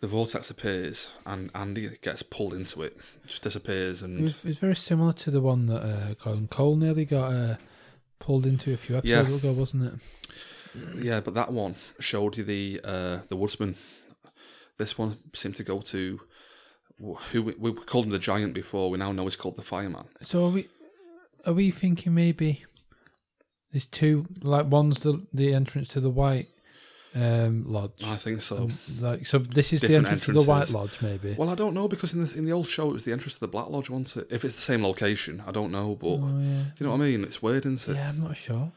[0.00, 4.76] The vortex appears and Andy gets pulled into it, just disappears, and it's, it very
[4.76, 7.56] similar to the one that uh, Gordon Cole nearly got uh,
[8.18, 9.20] pulled into a few Yeah.
[9.20, 9.94] episodes ago, wasn't it?
[11.02, 13.76] Yeah, but that one showed you the uh, the woodsman.
[14.76, 16.20] This one seemed to go to
[17.32, 18.90] who we, we called him the giant before.
[18.90, 20.04] We now know he's called the fireman.
[20.22, 20.68] So are we
[21.46, 22.64] are we thinking maybe
[23.72, 26.48] there's two like one's the the entrance to the White
[27.16, 28.02] um, Lodge.
[28.04, 28.56] I think so.
[28.56, 30.70] and, like so, this is the Different entrance to the White.
[30.70, 31.34] Lodge, maybe.
[31.38, 33.34] Well, I don't know because in the in the old show it was the entrance
[33.34, 34.32] to the Black Lodge, wasn't it?
[34.34, 37.04] If it's the same location, I don't know, but Oh yeah, you know what I
[37.10, 37.22] mean.
[37.24, 37.96] It's weird, isn't it?
[37.96, 38.08] yeah.
[38.08, 38.72] I'm not sure.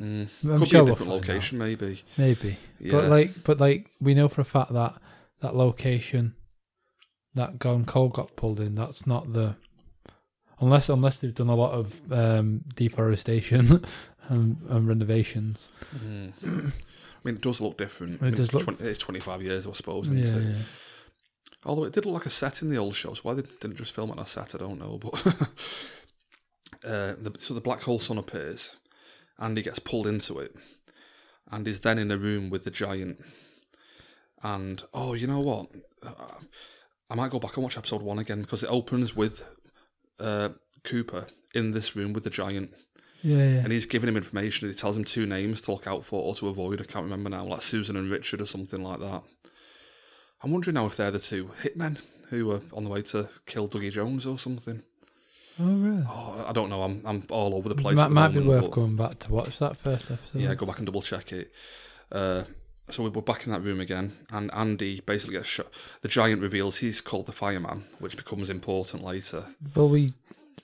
[0.00, 0.28] Mm.
[0.44, 1.16] I'm Could sure be a different out.
[1.16, 2.00] location, maybe.
[2.16, 2.92] Maybe, Yeah.
[2.92, 4.94] but like, but like, we know for a fact that
[5.40, 6.34] that location
[7.34, 9.56] that Gordon Cole got pulled in, that's not the
[10.60, 13.84] unless unless they've done a lot of um, deforestation
[14.28, 15.68] and, and renovations.
[15.96, 16.32] Mm.
[16.44, 18.14] I mean, it does look different.
[18.14, 20.42] It I mean, does look- 20, it's twenty five years, I suppose, Yeah, it?
[20.44, 20.54] yeah.
[21.64, 23.22] Although it did look like a set in the old shows.
[23.22, 24.96] Why they didn't just film it on a set, I don't know.
[24.98, 25.26] But
[26.84, 28.76] uh, the, so the black hole sun appears,
[29.38, 30.56] and he gets pulled into it,
[31.50, 33.20] and is then in a room with the giant.
[34.42, 35.66] And oh, you know what?
[36.02, 36.38] Uh,
[37.10, 39.44] I might go back and watch episode one again because it opens with
[40.20, 40.50] uh,
[40.84, 42.72] Cooper in this room with the giant,
[43.22, 43.42] yeah, yeah.
[43.58, 44.66] and he's giving him information.
[44.66, 46.80] And he tells him two names to look out for or to avoid.
[46.80, 49.22] I can't remember now, like Susan and Richard or something like that.
[50.42, 53.68] I'm wondering now if they're the two hitmen who are on the way to kill
[53.68, 54.82] Dougie Jones or something.
[55.58, 56.04] Oh, really?
[56.08, 56.82] Oh, I don't know.
[56.82, 57.96] I'm I'm all over the place.
[57.96, 60.40] might the might be worth going back to watch that first episode.
[60.40, 61.52] Yeah, go back and double check it.
[62.10, 62.44] Uh,
[62.92, 65.66] so we're back in that room again, and Andy basically gets shot.
[66.02, 69.46] The giant reveals he's called the fireman, which becomes important later.
[69.74, 70.12] Well, we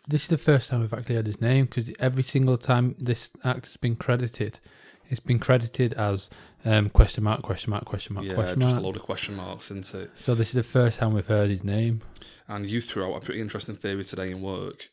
[0.09, 3.31] this is the first time we've actually heard his name because every single time this
[3.45, 4.61] actor's been credited,
[5.09, 6.31] it's been credited as
[6.65, 8.69] um, question mark, question mark, question mark, yeah, question mark.
[8.69, 10.11] Yeah, just a load of question marks into it.
[10.17, 12.03] So this is the first time we've heard his name.
[12.49, 14.89] And you threw out a pretty interesting theory today in work,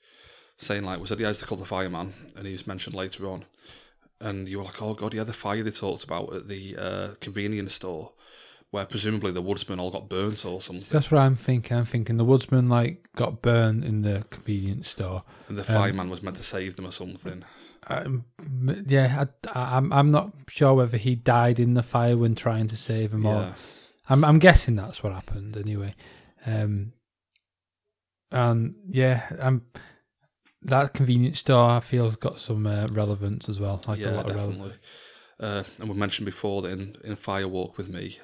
[0.57, 3.45] saying like, was it the guys called the fireman, and he was mentioned later on,
[4.23, 7.07] and you were like, oh god, yeah, the fire they talked about at the uh,
[7.19, 8.13] convenience store
[8.71, 11.77] where presumably the woodsmen all got burnt or something, That's what I'm thinking.
[11.77, 15.21] I'm thinking the woodsman like got burned in the convenience store.
[15.47, 17.43] and the fireman was meant to save them or something.
[17.85, 18.25] Um,
[18.87, 22.67] yeah, I, I, I'm I'm not sure whether he died in the fire when trying
[22.67, 23.53] to save him or
[24.09, 25.93] I'm I'm guessing that's what happened anyway.
[26.45, 26.93] Um,
[28.31, 29.63] and yeah, um,
[30.65, 33.81] that convenience store I feel has got some uh, relevance as well.
[33.87, 34.73] Like a yeah, definitely.
[35.39, 38.17] Uh, and we mentioned before that in in Fire Walk with Me,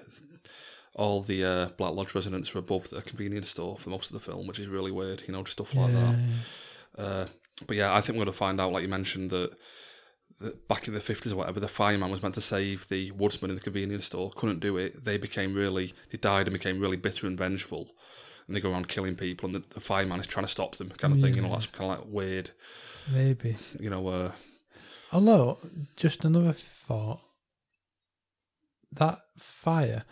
[0.94, 4.20] all the uh, Black Lodge residents were above the convenience store for most of the
[4.20, 5.24] film, which is really weird.
[5.28, 6.16] You know, stuff like that.
[6.98, 7.26] Uh,
[7.68, 9.52] but yeah, I think we're going to find out, like you mentioned, that,
[10.40, 13.52] that back in the 50s or whatever, the fireman was meant to save the woodsman
[13.52, 15.04] in the convenience store, couldn't do it.
[15.04, 17.90] They became really, they died and became really bitter and vengeful.
[18.50, 20.90] And they go around killing people, and the, the fireman is trying to stop them,
[20.90, 21.36] kind of thing.
[21.36, 22.50] You know, that's kind of like weird,
[23.14, 23.58] Maybe.
[23.80, 24.32] you know, uh,
[25.14, 25.60] Although,
[25.96, 27.22] just another thought.
[28.94, 30.04] That fire.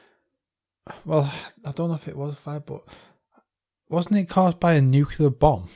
[1.04, 1.34] Well,
[1.65, 2.84] I don't know if it was a fire, but
[3.89, 5.69] wasn't it caused by a nuclear bomb?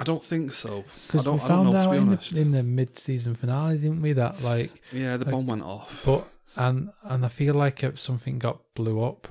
[0.00, 0.78] I don't think so.
[0.78, 3.34] I Because we don't, I don't found know, to out in the, in the mid-season
[3.34, 4.12] finale, didn't we?
[4.12, 6.04] That like, yeah, the like- bomb went off.
[6.06, 9.26] but and and I feel like if something got blew up,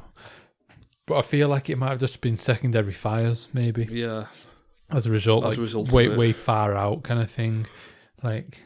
[1.08, 4.28] but I feel like it might have just been secondary fires, maybe yeah,
[4.92, 7.66] as a result, As a like result way way far out kind of thing,
[8.22, 8.62] like,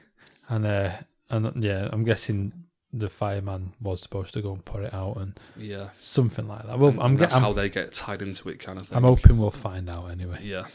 [0.49, 0.91] and uh,
[1.29, 2.51] and yeah, I'm guessing
[2.93, 5.89] the fireman was supposed to go and put it out and yeah.
[5.97, 6.77] something like that.
[6.77, 8.97] Well, And- I'm and that's how they get tied into it, kind of thing.
[8.97, 10.39] I'm hoping we'll find out anyway.
[10.41, 10.65] Yeah.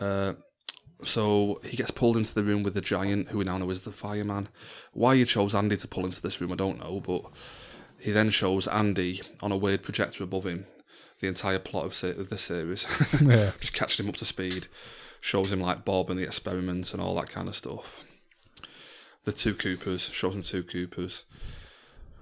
[0.00, 0.34] Uh,
[1.04, 3.82] so he gets pulled into the room with the giant, who we now know is
[3.82, 4.48] the fireman.
[4.92, 7.22] Why he chose Andy to pull into this room, I don't know, but
[8.00, 10.66] he then shows Andy on a weird projector above him
[11.20, 12.86] the entire plot of, se- of this series,
[13.22, 14.66] yeah, just catching him up to speed.
[15.20, 18.04] Shows him like Bob and the experiments and all that kind of stuff.
[19.24, 21.26] The two Coopers shows him two Coopers.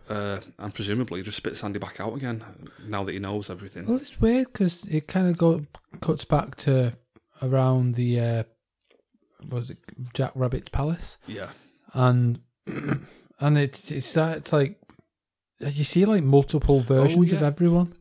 [0.08, 2.42] Uh, and presumably just spits Andy back out again
[2.86, 3.86] now that he knows everything.
[3.86, 5.62] well, it's weird because it kind of go
[6.00, 6.94] cuts back to
[7.42, 8.42] around the uh,
[9.48, 9.78] what was it
[10.14, 11.18] Jack Rabbit's palace.
[11.26, 11.50] Yeah,
[11.92, 14.80] and and it's it's that it's like
[15.60, 17.46] you see like multiple versions of yeah.
[17.46, 17.94] everyone.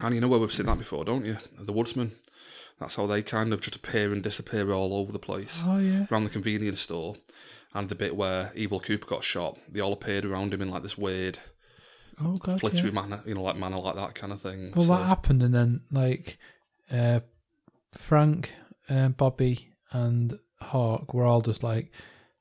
[0.00, 1.38] And you know where we've seen that before, don't you?
[1.58, 2.12] The Woodsman.
[2.78, 5.64] That's how they kind of just appear and disappear all over the place.
[5.66, 7.16] Oh yeah, Around the convenience store.
[7.74, 10.82] And the bit where Evil Cooper got shot, they all appeared around him in like
[10.82, 11.38] this weird,
[12.22, 12.60] oh god.
[12.60, 13.02] flittery yeah.
[13.02, 14.72] manner, you know, like manner like that kind of thing.
[14.74, 16.38] Well, So, that happened, and then like
[16.90, 17.20] uh,
[17.92, 18.52] Frank,
[18.88, 21.92] uh, Bobby, and Hawk were all just like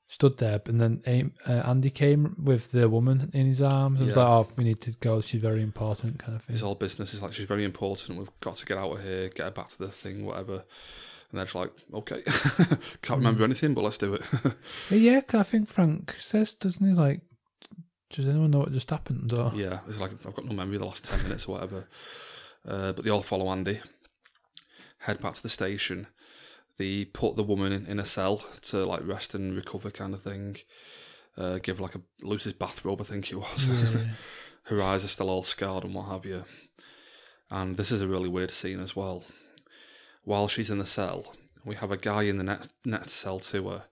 [0.08, 4.18] stood there, and then uh, Andy came with the woman in his arms and was
[4.18, 5.22] like, "Oh, we need to go.
[5.22, 6.54] She's very important," kind of thing.
[6.54, 7.14] it's all business.
[7.14, 8.18] It's like, she's very important.
[8.18, 10.64] We've got to get out of here, get her back to the thing, whatever.
[11.30, 12.22] And they're just like, okay.
[13.02, 14.22] Can't remember anything, but let's do it.
[14.90, 16.94] yeah, I think Frank says, doesn't he?
[16.94, 17.20] Like,
[18.12, 19.34] does anyone know what just happened?
[19.34, 21.90] Or Yeah, it's like I've got no memory of the last 10 minutes or whatever.
[22.66, 23.82] Uh, but they all follow Andy,
[25.00, 26.08] head back to the station.
[26.78, 30.22] They put the woman in, in a cell to like rest and recover, kind of
[30.22, 30.58] thing.
[31.38, 33.70] Uh, give like a Lucy's bathrobe, I think it was.
[33.70, 34.02] Yeah.
[34.64, 36.46] Her eyes are still all scarred and what have you.
[37.50, 39.24] And this is a really weird scene as well.
[40.24, 43.70] While she's in the cell, we have a guy in the net, next cell to
[43.70, 43.84] her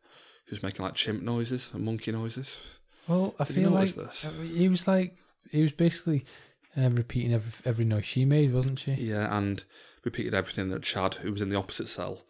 [0.47, 2.79] who's making like chimp noises and monkey noises.
[3.07, 4.25] Well, I Did feel like this?
[4.25, 5.15] uh, he was like
[5.51, 6.25] he was basically
[6.75, 8.91] uh, repeating every every noise she made, wasn't she?
[8.93, 9.63] Yeah, and
[10.03, 12.21] repeated everything that Chad, who was in the opposite cell,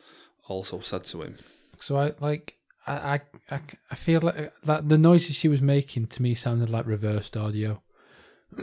[0.48, 1.38] also said to him.
[1.80, 2.56] So I like
[2.88, 3.60] I I
[3.92, 7.82] I, feel like that the noises she was making to me sounded like reversed audio.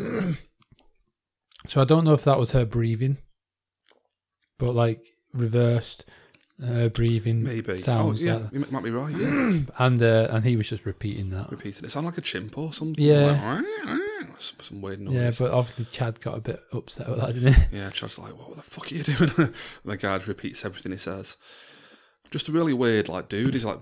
[1.69, 3.19] so I don't know if that was her breathing,
[4.59, 6.05] but like reversed
[6.63, 7.79] uh, breathing Maybe.
[7.79, 9.15] sounds oh, yeah, like- you might be right.
[9.17, 9.61] Yeah.
[9.79, 11.51] and uh, and he was just repeating that.
[11.51, 11.85] Repeating.
[11.85, 13.05] It sounded like a chimp or something.
[13.05, 13.33] Yeah.
[13.85, 14.01] Like,
[14.43, 15.15] some, some weird noise.
[15.15, 17.77] Yeah, but obviously Chad got a bit upset with that, didn't he?
[17.79, 19.31] Yeah, Chad's like, what the fuck are you doing?
[19.39, 21.37] and the guard repeats everything he says.
[22.31, 23.55] Just a really weird, like, dude.
[23.55, 23.79] He's like,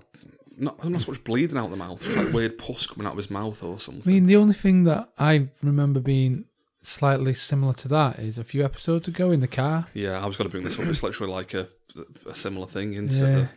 [0.57, 3.17] not, not so much bleeding out the mouth, just like weird pus coming out of
[3.17, 4.11] his mouth or something.
[4.11, 6.45] I mean, the only thing that I remember being
[6.83, 9.87] slightly similar to that is a few episodes ago in the car.
[9.93, 10.85] yeah, I was going to bring this up.
[10.85, 11.67] It's literally like a,
[12.27, 13.47] a similar thing into Yeah.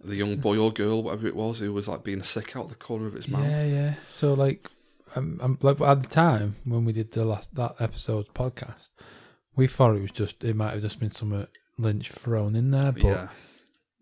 [0.00, 2.68] the, the young boy or girl, whatever it was, who was like being sick out
[2.68, 3.44] the corner of its mouth.
[3.46, 3.94] Yeah, yeah.
[4.08, 4.68] So like,
[5.14, 8.88] um, um, like at the time when we did the last that episode's podcast,
[9.56, 11.46] we thought it was just it might have just been some
[11.78, 13.28] Lynch thrown in there, but yeah.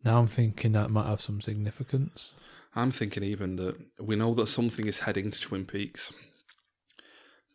[0.05, 2.35] now I'm thinking that might have some significance.
[2.75, 6.13] I'm thinking even that we know that something is heading to Twin Peaks.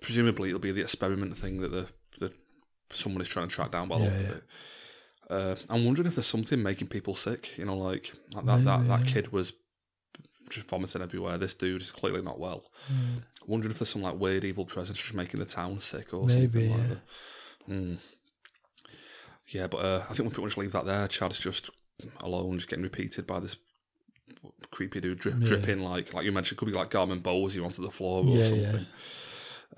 [0.01, 1.87] Presumably, it'll be the experiment thing that the
[2.19, 2.33] that
[2.91, 4.35] someone is trying to track down by the Yeah, look yeah.
[4.35, 4.43] it.
[5.29, 7.57] Uh, I'm wondering if there's something making people sick.
[7.57, 9.53] You know, like, like that, that that kid was
[10.49, 11.37] just vomiting everywhere.
[11.37, 12.63] This dude is clearly not well.
[13.47, 16.67] Wondering if there's some like weird evil presence just making the town sick or Maybe,
[16.67, 16.87] something like yeah.
[17.67, 17.73] that.
[17.73, 17.97] Mm.
[19.47, 21.07] Yeah, but uh, I think we'll pretty much leave that there.
[21.07, 21.69] Chad's just
[22.19, 23.55] alone, just getting repeated by this
[24.71, 25.47] creepy dude drip, Yeah.
[25.47, 28.85] dripping like like you mentioned, could be like garmonbozia onto the floor or Yeah, something.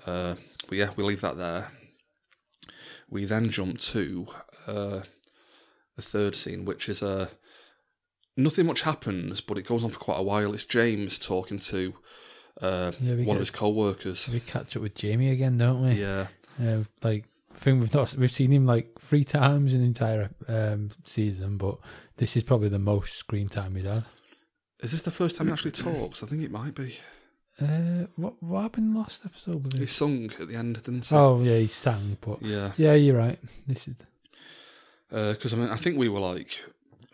[0.06, 0.34] Uh,
[0.68, 1.70] but yeah, we leave that there.
[3.08, 4.26] We then jump to
[4.66, 5.00] uh,
[5.96, 7.28] the third scene, which is uh,
[8.36, 10.52] nothing much happens, but it goes on for quite a while.
[10.54, 11.94] It's James talking to
[12.60, 14.28] uh, Yeah, one of his co-workers.
[14.32, 15.92] We catch up with Jamie again, don't we?
[15.92, 16.26] Yeah,
[16.62, 20.30] Uh, like I think we've not we've seen him like three times in the entire
[20.48, 21.78] um, season, but
[22.16, 24.04] this is probably the most screen time he's had.
[24.82, 26.22] is this the first time he actually talks?
[26.22, 26.98] I think it might be.
[27.60, 31.14] Uh, what what happened last episode He sung at the end, didn't he?
[31.14, 33.38] Oh yeah, he sang, but Yeah, yeah, you're right.
[33.66, 33.96] This is
[35.10, 36.64] because I mean, I think we were like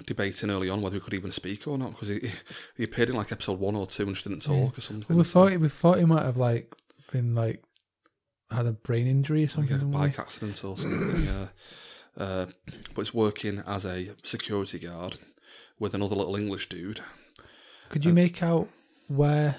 [0.05, 2.21] debating early on whether he could even speak or not because he
[2.77, 5.17] he appeared in like episode one or two and just didn't talk or something.
[5.17, 6.75] we so- thought we thought he might have like
[7.13, 7.63] been like
[8.51, 9.75] had a brain injury or like something.
[9.75, 11.25] a didn't bike accident or something.
[11.25, 11.47] yeah,
[12.17, 12.47] uh,
[12.95, 15.17] but it's working as a security guard
[15.79, 17.01] with another little English dude.
[17.89, 18.69] Could uh, you make out
[19.09, 19.57] where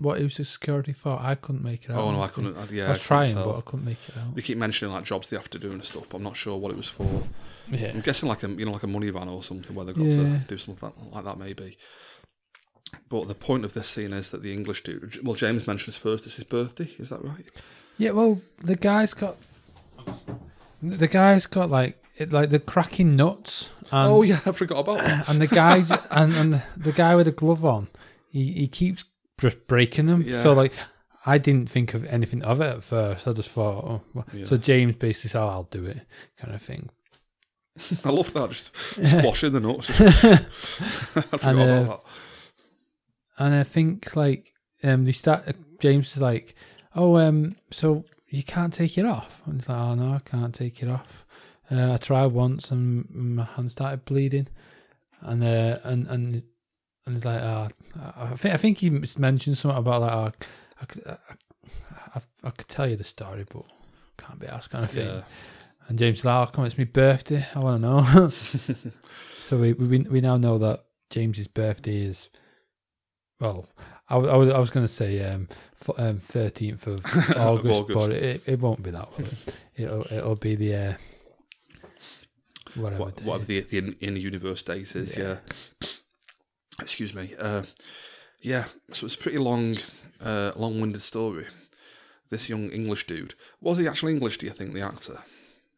[0.00, 1.18] what he was the security for?
[1.20, 2.00] I couldn't make it oh, out.
[2.00, 2.56] Oh no, I couldn't.
[2.56, 3.52] I, yeah, I was couldn't trying, tell.
[3.52, 4.34] but I couldn't make it out.
[4.34, 6.56] They keep mentioning like jobs they have to do and stuff, but I'm not sure
[6.56, 7.22] what it was for.
[7.70, 9.94] Yeah, I'm guessing like a you know like a money van or something where they've
[9.94, 10.16] got Yeah.
[10.38, 11.76] to do something like, like that maybe.
[13.08, 15.24] But the point of this scene is that the English dude.
[15.24, 16.88] Well, James mentions first it's his birthday.
[16.98, 17.46] Is that right?
[17.98, 18.10] yeah.
[18.10, 19.36] Well, the guy's got
[20.82, 23.70] the guy's got like it, like the cracking nuts.
[23.92, 25.28] And, oh yeah, I forgot about that.
[25.28, 27.88] and the guy and, and the guy with the glove on,
[28.30, 29.04] he, he keeps
[29.40, 30.22] just breaking them.
[30.22, 30.42] Yeah.
[30.42, 30.72] So like,
[31.26, 33.26] I didn't think of anything of it at first.
[33.28, 34.26] I just thought, oh, well.
[34.32, 34.46] Yeah.
[34.46, 36.00] so James basically said, oh, "I'll do it,"
[36.38, 36.88] kind of thing.
[38.04, 38.50] I love that.
[38.50, 39.86] Just squashing the nuts.
[39.86, 43.44] Just, I forgot And, uh, about that.
[43.44, 45.44] And I think like um, they start.
[45.80, 46.54] James is like,
[46.94, 50.54] "Oh, um, so you can't take it off?" And he's like, "Oh no, I can't
[50.54, 51.26] take it off."
[51.70, 54.48] Uh, I tried once and my hand started bleeding,
[55.20, 56.44] and uh, and and
[57.10, 57.68] and he's like, oh,
[58.16, 60.32] I think I think he mentioned something about like, oh,
[60.80, 61.16] I, could, I,
[62.14, 63.64] I, I could tell you the story, but
[64.16, 65.08] can't be asked kind of thing.
[65.08, 65.22] Yeah.
[65.88, 67.44] And James like, oh, come on, it's my birthday.
[67.54, 68.28] I want to know.
[69.44, 72.28] so we, we we now know that James's birthday is,
[73.40, 73.68] well,
[74.08, 75.48] I, was- I was I was going to say um
[76.20, 77.04] thirteenth of
[77.36, 77.36] August,
[77.80, 77.98] August.
[77.98, 79.18] but it, it won't be that.
[79.18, 79.54] Will it?
[79.76, 80.94] It'll it'll be the uh,
[82.76, 83.04] whatever.
[83.04, 85.16] what, whatever the, the in, in universe date is.
[85.16, 85.38] Yeah.
[86.82, 87.34] Excuse me.
[87.38, 87.62] Uh,
[88.40, 88.64] yeah.
[88.92, 89.76] So it's a pretty long,
[90.24, 91.46] uh, long-winded story.
[92.30, 94.38] This young English dude was he actually English?
[94.38, 95.18] Do you think the actor?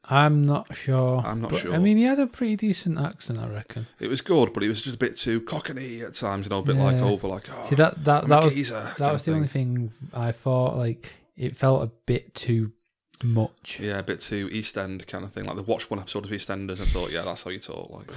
[0.04, 1.22] I'm not sure.
[1.24, 1.74] I'm not but, sure.
[1.74, 3.86] I mean, he had a pretty decent accent, I reckon.
[4.00, 6.46] It was good, but it was just a bit too cockney at times.
[6.46, 8.92] You know, a bit like over, like oh, See that that I'm that was geezer
[8.98, 10.76] that was the only thing I thought.
[10.76, 12.72] Like it felt a bit too
[13.22, 13.78] much.
[13.80, 15.44] Yeah, a bit too East End kind of thing.
[15.44, 18.08] Like they watched one episode of EastEnders and thought, yeah, that's how you talk, like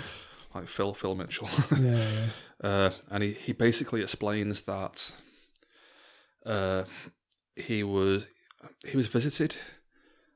[0.54, 1.50] like Phil Phil Mitchell.
[1.80, 2.26] Yeah, yeah.
[2.64, 5.16] Uh, and he, he basically explains that
[6.46, 6.84] uh,
[7.56, 8.28] he was
[8.86, 9.58] he was visited.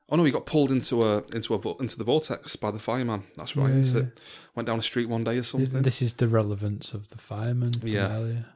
[0.08, 3.24] Oh no, he got pulled into a into a into the vortex by the fireman.
[3.36, 3.70] That's right.
[3.72, 4.02] Yeah, isn't yeah.
[4.08, 4.20] it?
[4.54, 5.82] Went down a street one day or something.
[5.82, 7.72] this is the relevance of the fireman.
[7.82, 8.12] Yeah.
[8.12, 8.46] Earlier.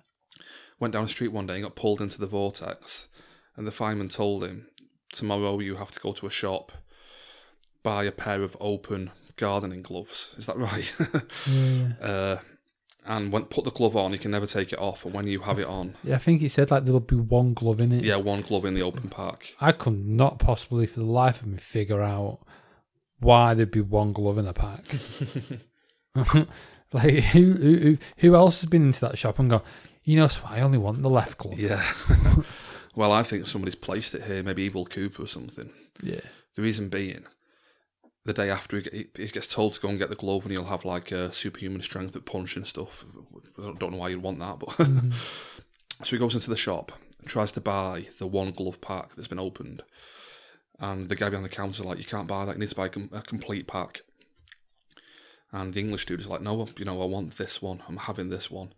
[0.80, 3.08] Went down a street one day and got pulled into the vortex.
[3.56, 4.66] And the fireman told him,
[5.12, 6.72] "Tomorrow you have to go to a shop,
[7.84, 10.92] buy a pair of open gardening gloves." Is that right?
[11.48, 11.92] Yeah.
[12.00, 12.36] uh,
[13.06, 15.04] and when put the glove on, you can never take it off.
[15.04, 17.54] And when you have it on, yeah, I think he said like there'll be one
[17.54, 18.04] glove in it.
[18.04, 19.54] yeah, one glove in the open pack.
[19.60, 22.40] I could not possibly, for the life of me, figure out
[23.20, 24.84] why there'd be one glove in a pack.
[26.92, 29.62] like who, who who who else has been into that shop and gone?
[30.04, 31.58] You know, so I only want the left glove.
[31.58, 31.82] Yeah.
[32.94, 35.72] well, I think somebody's placed it here, maybe Evil Cooper or something.
[36.02, 36.20] Yeah.
[36.56, 37.24] The reason being,
[38.24, 40.64] the day after he, he gets told to go and get the glove, and he'll
[40.64, 43.04] have like a superhuman strength at punch and stuff.
[43.58, 45.10] I don't- know why you'd want that, but mm-hmm.
[46.02, 49.28] so he goes into the shop and tries to buy the one glove pack that's
[49.28, 49.82] been opened,
[50.80, 52.54] and the guy behind the counter is like, "You can't buy that.
[52.54, 54.00] You need to buy a complete pack."
[55.52, 57.82] And the English dude is like, "No, you know, I want this one.
[57.86, 58.72] I'm having this one."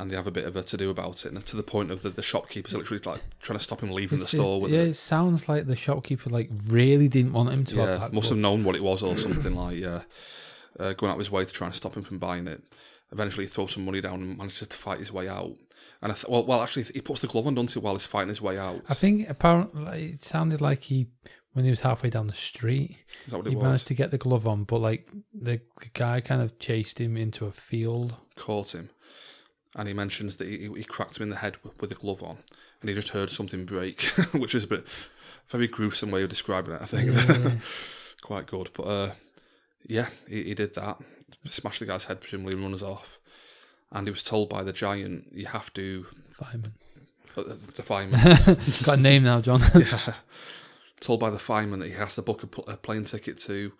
[0.00, 1.90] And they have a bit of a to do about it, and to the point
[1.90, 4.72] of the, the shopkeepers literally like trying to stop him leaving the It's- store with
[4.72, 4.90] yeah, it.
[4.90, 8.28] it sounds like the shopkeeper like really didn't want him to have Yeah, that must
[8.28, 8.38] glove.
[8.38, 10.02] have known what it was or something like yeah.
[10.78, 12.62] Uh, going out of his way to try and stop him from buying it.
[13.12, 15.56] Eventually, he throws some money down and manages to fight his way out.
[16.00, 18.06] And I th- well, well, actually, he puts the glove on, doesn't he, while he's
[18.06, 18.82] fighting his way out?
[18.88, 21.08] I think apparently it sounded like he
[21.52, 22.96] when he was halfway down the street,
[23.26, 25.88] Is that what he it managed to get the glove on, but like the, the
[25.92, 28.16] guy kind of chased him into a field.
[28.36, 28.90] Caught him,
[29.76, 32.38] and he mentions that he, he cracked him in the head with, a glove on,
[32.80, 34.02] and he just heard something break,
[34.32, 34.86] which is a bit
[35.48, 36.82] very gruesome way of describing it.
[36.82, 37.52] I think Yeah.
[38.22, 39.10] quite good, but uh,
[39.86, 40.98] yeah, he, he did that,
[41.46, 43.18] smashed the guy's head, presumably and runs off,
[43.92, 46.06] and he was told by the giant, "You have to."
[46.38, 46.74] Fireman.
[47.36, 47.42] Uh,
[47.76, 48.20] the fireman,
[48.82, 49.62] Got a name now, John.
[49.74, 50.14] yeah,
[51.00, 53.72] told by the fireman that he has to book a, a plane ticket to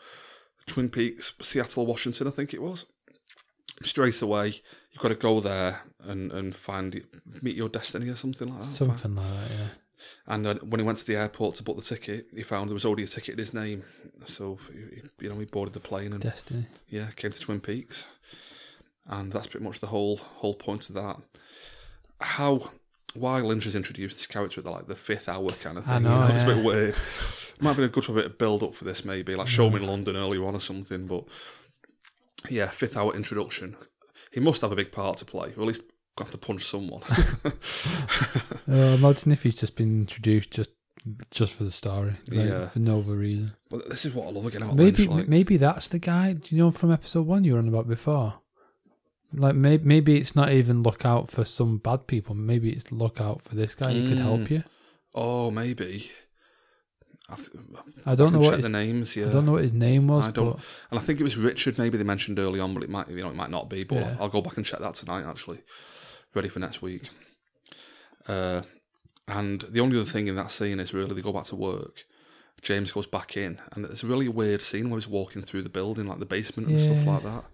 [0.66, 2.86] Twin Peaks, Seattle, Washington, I think it was.
[3.82, 4.54] Straight away,
[4.92, 7.02] you've got to go there and, and find
[7.42, 8.66] meet your destiny or something like that.
[8.66, 9.66] Something like that, yeah.
[10.26, 12.74] And uh, when he went to the airport to book the ticket, he found there
[12.74, 13.82] was already a ticket in his name.
[14.26, 16.66] So he- you know he boarded the plane and Destiny.
[16.88, 18.08] yeah, came to Twin Peaks,
[19.08, 21.16] and that's pretty much the whole whole point of that.
[22.20, 22.70] How
[23.14, 25.92] why Lynch has introduced this character at the like the fifth hour kind of thing.
[25.94, 26.96] I you know, it's a bit weird.
[27.60, 29.48] Might have been a good for a bit of build up for this, maybe like
[29.48, 31.06] show him in London earlier on or something.
[31.06, 31.24] But
[32.48, 33.76] yeah, fifth hour introduction.
[34.30, 35.82] He must have a big part to play, or at least
[36.18, 37.02] have to punch someone.
[38.68, 40.70] Uh, imagine if he's just been introduced just
[41.30, 42.68] just for the story, like, Yeah.
[42.68, 43.52] for no other reason.
[43.68, 45.10] but this is what I love again about Maybe Lynch.
[45.10, 46.34] Like, maybe that's the guy.
[46.34, 48.34] Do you know from episode one you were on about before?
[49.32, 52.34] Like maybe maybe it's not even look out for some bad people.
[52.36, 54.50] Maybe it's look out for this guy who could help Mm.
[54.50, 54.64] you.
[55.14, 56.10] oh, maybe.
[57.30, 57.48] I've,
[58.06, 59.14] I don't I know what his, the names.
[59.16, 60.24] Yeah, I don't know what his name was.
[60.24, 61.78] I don't- But And I think it was Richard.
[61.78, 63.84] Maybe they mentioned early on, but it might, you know, it might not be.
[63.84, 64.16] But Yeah.
[64.20, 65.24] I'll go back and check that tonight.
[65.24, 65.58] Actually,
[66.34, 67.08] ready for next week.
[68.28, 68.62] Uh,
[69.28, 72.04] and the only other thing in that scene is really they go back to work.
[72.62, 75.68] James goes back in, and it's a really weird scene where he's walking through the
[75.70, 77.44] building, like the basement and stuff like that.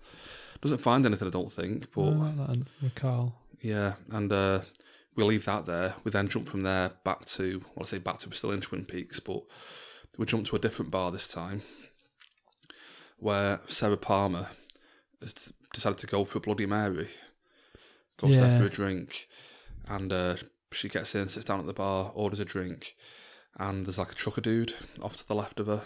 [0.61, 1.87] Doesn't find anything, I don't think.
[1.95, 3.35] But that, recall.
[3.62, 4.61] yeah, and uh,
[5.17, 5.95] we leave that there.
[6.05, 8.61] We then jump from there back to, well, I say back to, we're still in
[8.61, 9.43] Twin Peaks, but
[10.19, 11.62] we jump to a different bar this time
[13.19, 14.49] where Sarah Palmer
[15.23, 17.09] has decided to go for a Bloody Mary.
[18.19, 19.29] Goes there for a drink,
[19.89, 20.37] and uh,
[20.73, 22.97] she gets in, sits down at the bar, orders a drink,
[23.59, 25.85] and there's like a trucker dude off to the left of her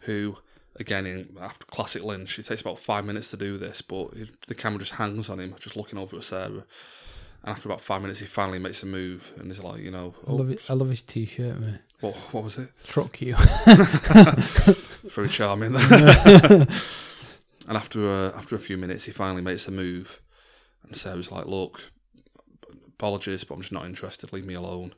[0.00, 0.36] who.
[0.76, 1.36] Again, in
[1.66, 4.14] classic Lynch, it takes about five minutes to do this, but
[4.46, 6.64] the camera just hangs on him, just looking over at Sarah.
[7.44, 10.14] And after about five minutes, he finally makes a move, and he's like, you know,
[10.26, 10.70] I oh, love it.
[10.70, 11.80] I love his t-shirt, man.
[12.00, 12.70] what, what was it?
[12.86, 13.34] Truck you.
[15.04, 15.74] Very charming.
[15.74, 16.68] and
[17.68, 20.20] after a, after a few minutes, he finally makes a move,
[20.84, 21.90] and Sarah's like, "Look,
[22.86, 24.32] apologies, but I'm just not interested.
[24.32, 24.94] Leave me alone."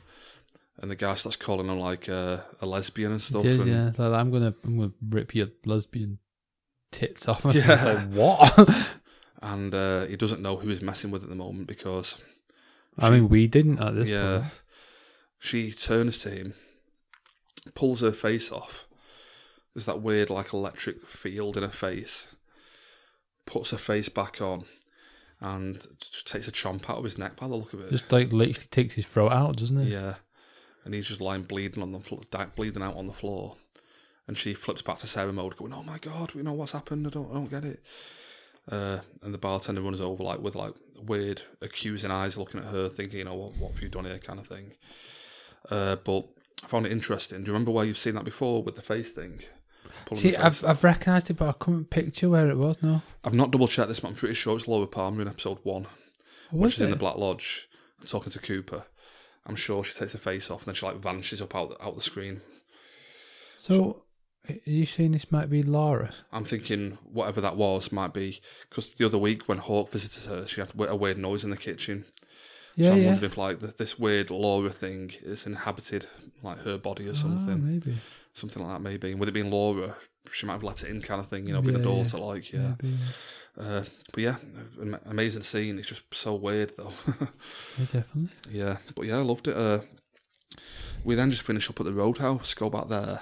[0.82, 3.42] And the guy starts calling him like uh, a lesbian and stuff.
[3.42, 6.18] Did, and yeah, like, I'm gonna I'm gonna rip your lesbian
[6.92, 7.44] tits off.
[7.54, 7.84] Yeah.
[7.84, 8.98] like, what?
[9.40, 12.18] and uh, he doesn't know who he's messing with at the moment because
[12.98, 14.52] I mean, we didn't at this yeah, point.
[15.38, 16.54] she turns to him,
[17.74, 18.86] pulls her face off.
[19.74, 22.34] There's that weird like electric field in her face.
[23.46, 24.64] Puts her face back on,
[25.40, 25.86] and
[26.24, 27.90] takes a chomp out of his neck by the look of it.
[27.90, 29.88] Just like literally takes his throat out, doesn't it?
[29.88, 30.14] Yeah,
[30.84, 32.22] and he's just lying bleeding on the floor,
[32.56, 33.56] bleeding out on the floor.
[34.26, 37.06] And she flips back to Sarah mode, going, "Oh my god, we know what's happened.
[37.06, 37.82] I don't, I don't get it."
[38.70, 42.88] Uh, and the bartender runs over like with like weird accusing eyes, looking at her,
[42.88, 43.56] thinking, "You know what?
[43.56, 44.72] What have you done here?" kind of thing.
[45.70, 46.26] Uh, but
[46.62, 47.42] I found it interesting.
[47.42, 49.40] Do you remember where you've seen that before with the face thing?
[50.14, 52.76] See, face I've I've recognised it, but I couldn't picture where it was.
[52.82, 55.58] No, I've not double checked this, but I'm pretty sure it's Laura Palmer in episode
[55.62, 55.86] one,
[56.50, 56.92] was she's in it?
[56.92, 57.68] the Black Lodge
[58.00, 58.84] and talking to Cooper.
[59.46, 61.96] I'm sure she takes her face off and then she like vanishes up out out
[61.96, 62.40] the screen.
[63.60, 64.03] So,
[64.48, 66.10] are you saying this might be Laura?
[66.32, 70.46] I'm thinking whatever that was might be because the other week when Hawk visited her,
[70.46, 72.04] she had a weird noise in the kitchen.
[72.76, 73.04] Yeah, so I'm yeah.
[73.06, 76.06] wondering if like th this weird Laura thing is inhabited
[76.42, 77.94] like her body or Ah, something, maybe.
[78.32, 79.10] something like that maybe.
[79.12, 79.94] And with it being Laura,
[80.32, 81.46] she might have let it in, kind of thing.
[81.46, 82.02] You know, being a Yeah, yeah.
[82.02, 82.72] daughter, like yeah.
[82.82, 82.94] Maybe.
[83.56, 84.36] Uh, but yeah,
[85.06, 85.78] amazing scene.
[85.78, 86.92] It's just so weird though.
[87.78, 88.28] Yeah, definitely.
[88.50, 89.56] Yeah, but yeah, I loved it.
[89.56, 89.80] Uh,
[91.04, 93.20] we then just finish up at the Roadhouse, go back there.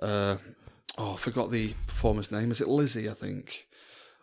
[0.00, 0.36] Uh,
[0.96, 2.50] oh, I forgot the performer's name.
[2.50, 3.08] Is it Lissie?
[3.08, 3.66] I think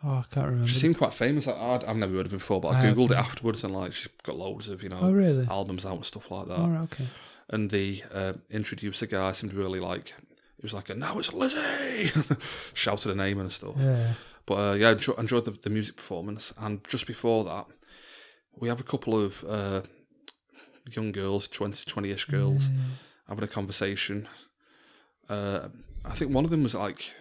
[0.04, 0.68] Oh, I can't remember.
[0.68, 1.48] she seemed quite famous.
[1.48, 3.74] I, I'd, I've never heard of her before, but I I googled it afterwards, and
[3.74, 5.46] like she's got loads of you know oh, really?
[5.50, 6.58] albums out and stuff like that.
[6.58, 7.06] All right, okay.
[7.48, 12.12] And the uh, introducer guy seemed really like he was like, "Now it's Lissie!"
[12.74, 13.74] shouted her name and stuff.
[13.78, 14.12] Yeah.
[14.44, 16.52] But uh, yeah, I enjoy, enjoyed the, the music performance.
[16.58, 17.66] And just before that,
[18.54, 19.82] we have a couple of uh,
[20.92, 22.76] young girls, 20, 20-ish girls, Yeah.
[23.28, 24.28] having a conversation.
[25.28, 25.68] Uh,
[26.04, 27.12] I think one of them was like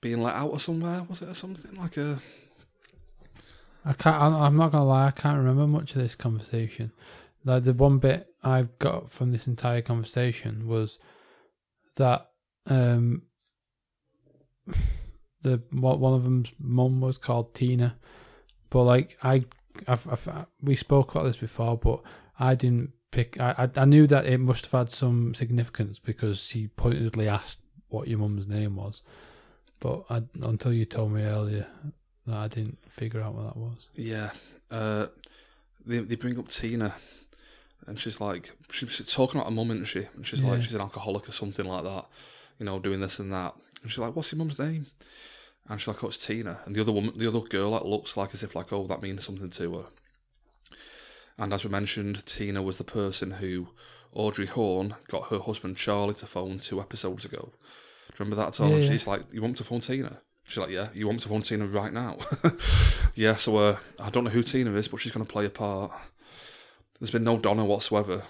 [0.00, 1.78] being let out or somewhere, was it, or something?
[1.78, 2.20] Like a...
[3.84, 4.16] I can't.
[4.16, 5.08] I'm, not gonna lie.
[5.08, 6.92] I can't remember much of this conversation.
[7.44, 10.98] Like the one bit I've got from this entire conversation was
[11.96, 12.28] that
[12.66, 13.22] um,
[15.42, 17.96] the one of them's mum was called Tina,
[18.70, 19.44] but like I
[19.86, 22.02] I've, I've, we spoke about this before, but
[22.38, 23.40] I didn't pick.
[23.40, 27.58] I, I I knew that it must have had some significance because she pointedly asked
[27.88, 29.02] what your mum's name was,
[29.80, 31.66] but I, until you told me earlier,
[32.26, 33.88] that I didn't figure out what that was.
[33.94, 34.30] Yeah.
[34.70, 35.06] Uh,
[35.84, 36.94] they they bring up Tina,
[37.86, 40.06] and she's like she, she's talking about her mum, isn't she?
[40.14, 40.50] And she's Yeah.
[40.50, 42.04] like she's an alcoholic or something like that.
[42.58, 43.54] You know, doing this and that.
[43.82, 44.86] And she's like, "What's your mum's name?"
[45.68, 48.16] And she's like, "Oh, it's Tina." And the other woman, the other girl, like looks
[48.16, 49.84] like as if like, "Oh, that means something to her."
[51.38, 53.68] And as we mentioned, Tina was the person who
[54.12, 57.50] Audrey Horne got her husband Charlie to phone two episodes ago.
[57.52, 58.68] Do you remember that at all?
[58.68, 58.90] Yeah, And yeah.
[58.90, 61.28] she's like, "You want me to phone Tina?" She's like, "Yeah, you want me to
[61.28, 62.16] phone Tina right now?"
[63.14, 63.34] yeah.
[63.36, 65.90] So uh, I don't know who Tina is, but she's going to play a part.
[66.98, 68.22] There's been no Donna whatsoever.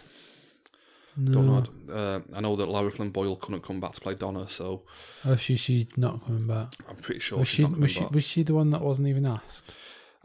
[1.23, 1.95] Don't know.
[1.95, 4.83] Uh, I know that Lara Flynn Boyle couldn't come back to play Donna, so
[5.25, 6.75] Oh, she she's not coming back.
[6.89, 8.11] I'm pretty sure Was she's she not coming was she back.
[8.11, 9.73] was she the one that wasn't even asked?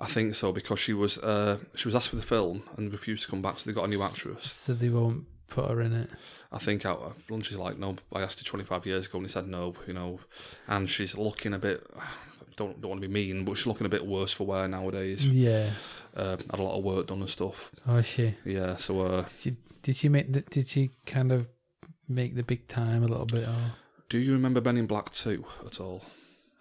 [0.01, 3.23] I think so because she was uh, she was asked for the film and refused
[3.23, 4.43] to come back, so they got a new actress.
[4.51, 6.09] So they won't put her in it.
[6.51, 9.31] I think old Lynch is like, no, I asked her 25 years ago and he
[9.31, 10.19] said no, you know,
[10.67, 11.85] and she's looking a bit.
[12.57, 15.25] Don't don't want to be mean, but she's looking a bit worse for wear nowadays.
[15.25, 15.69] Yeah.
[16.15, 17.71] Uh, had a lot of work done and stuff.
[17.87, 18.33] Oh, is she?
[18.43, 20.49] Yeah, so uh, Did she, did she make?
[20.49, 21.47] Did she kind of
[22.09, 23.47] make the big time a little bit?
[23.47, 23.73] Or
[24.09, 26.03] do you remember Men in Black 2 at all?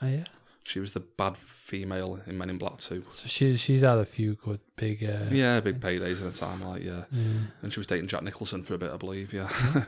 [0.02, 0.24] oh yeah.
[0.70, 3.04] She was the bad female in Men in Black 2.
[3.12, 5.02] So she she's had a few good big.
[5.02, 7.06] Uh, Yeah, big paydays in a time like yeah.
[7.10, 7.22] yeah.
[7.60, 9.32] And she was dating Jack Nicholson for a bit, I believe.
[9.32, 9.50] Yeah,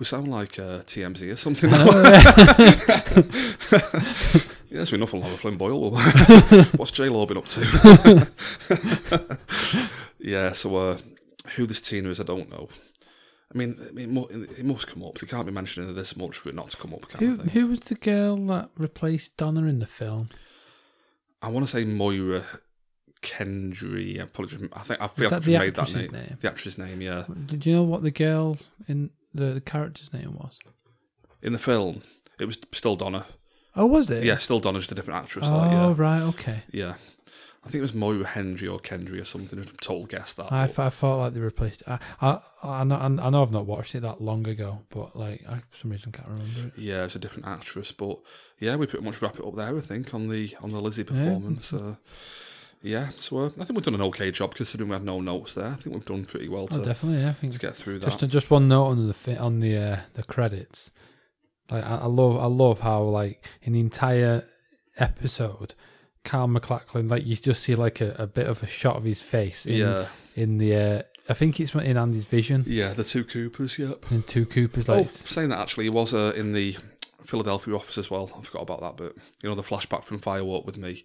[0.00, 1.70] we sound like uh, TMZ or something.
[4.70, 5.92] yes, we enough on Laura Flynn Boyle.
[6.76, 8.28] What's J Law been up to?
[10.18, 10.98] yeah, so uh,
[11.54, 12.68] who this Tina is, I don't know.
[13.54, 14.16] I mean, I mean,
[14.58, 15.18] it must come up.
[15.18, 17.10] They can't be mentioning this much for it not to come up.
[17.12, 20.30] Who who was the girl that replaced Donna in the film?
[21.42, 22.44] I want to say Moira
[23.20, 24.20] Kendry.
[24.20, 26.10] I just, I think I feel I've the made that name.
[26.10, 26.38] name?
[26.40, 27.24] The actress name, yeah.
[27.46, 28.56] Did you know what the girl
[28.88, 30.58] in the, the character's name was?
[31.42, 32.02] In the film,
[32.38, 33.26] it was still Donna.
[33.74, 34.24] Oh, was it?
[34.24, 35.46] Yeah, still Donna, just a different actress.
[35.48, 35.94] Oh like, yeah.
[35.96, 36.62] right, okay.
[36.72, 36.94] Yeah.
[37.64, 39.56] I think it was Moira Hendry or Kendry or something.
[39.58, 40.50] A total guess that.
[40.52, 41.84] I, I thought like they replaced.
[41.86, 45.44] I I I know, I know I've not watched it that long ago, but like
[45.48, 46.72] I for some reason can't remember it.
[46.76, 48.18] yeah, it's a different actress, but
[48.58, 49.76] yeah, we pretty much wrap it up there.
[49.76, 51.72] I think on the on the Lissie performance.
[51.72, 51.94] Uh,
[52.84, 55.54] yeah, so uh, I think we've done an okay job considering we had no notes
[55.54, 55.66] there.
[55.68, 57.20] I think we've done pretty well Oh, to, definitely.
[57.22, 58.06] Yeah, I think to get through that.
[58.18, 60.90] just just one note on the on the uh, the credits.
[61.70, 64.46] Like I, I love I love how like in the entire
[64.98, 65.74] episode,
[66.24, 69.20] Carl MacLachlan like you just see like a, a bit of a shot of his
[69.20, 70.06] face in yeah,
[70.36, 73.78] in the uh, I think it's in Andy's vision yeah, the two Coopers.
[73.78, 74.06] Yep.
[74.10, 76.76] in two Coopers Oh, like saying that actually, he was uh, in the
[77.24, 78.30] Philadelphia office as well.
[78.36, 81.04] I forgot about that but You know, the flashback from Fire Walk with me.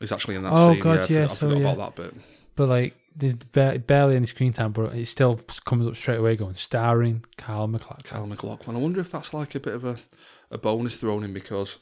[0.00, 0.82] He's actually in that Oh, scene.
[0.82, 1.72] God, yeah, I yeah, forgot, I so, forgot yeah.
[1.72, 2.14] about that bit.
[2.56, 6.56] but like there's barely any screen time, but it still comes up straight away going
[6.56, 8.02] starring Carl MacLachlan.
[8.04, 8.76] Kyle MacLachlan.
[8.76, 9.98] I wonder if that's like a bit of a,
[10.50, 11.78] a bonus thrown in because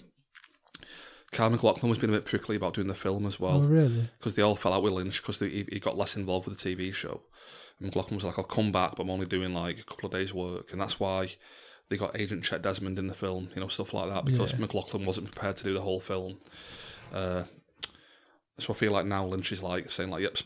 [1.33, 4.09] Kyle MacLachlan was being a bit prickly about doing the film as oh well really?
[4.19, 6.77] because they all fell out with Lynch because he, he got less involved with the
[6.77, 7.23] TV show.
[7.79, 10.13] And MacLachlan was like, I'll come back, but I'm only doing like a couple of
[10.13, 10.73] days' work.
[10.73, 11.29] And that's why
[11.89, 14.59] they got Agent Chet Desmond in the film, you know, stuff like that because Yeah.
[14.61, 16.39] MacLachlan wasn't prepared to do the whole film.
[17.13, 17.45] Uh,
[18.59, 20.37] so I feel like now Lynch is like saying, like, yep,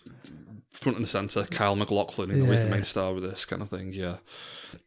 [0.70, 2.72] front and centre, Kyle MacLachlan, you know, is the Yeah.
[2.74, 3.92] main star with this kind of thing.
[3.92, 4.16] Yeah.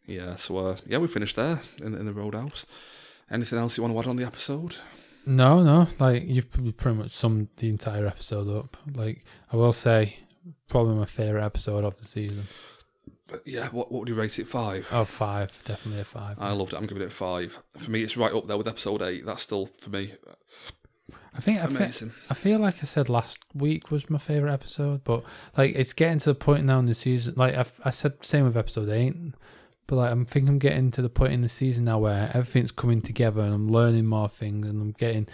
[0.08, 0.38] Yeah.
[0.38, 2.66] So, uh, yeah, we finished there in, in the Roadhouse.
[3.30, 4.78] Anything else you want to add on the episode?
[5.26, 5.88] No, no.
[6.00, 8.78] Like you've pretty much summed the entire episode up.
[8.96, 10.20] Like I will say,
[10.68, 12.44] probably my favorite episode of the season.
[13.28, 14.48] But yeah, what, what would you rate it?
[14.48, 14.90] Five?
[14.92, 16.38] Oh, five, definitely a five.
[16.40, 16.78] I loved it.
[16.78, 17.62] I'm giving it a five.
[17.78, 19.24] For me, it's right up there with episode eight.
[19.24, 20.14] That's still, for me,
[21.36, 22.14] I think I, fe- amazing.
[22.30, 25.24] I feel like I said last week was my favorite episode, but
[25.56, 27.36] like it's getting to the point now in the season.
[27.38, 29.16] Like I, I said, same with episode eight,
[29.90, 32.72] but like I'm think I'm getting to the point in the season now where everything's
[32.72, 35.28] coming together and I'm learning more things and I'm getting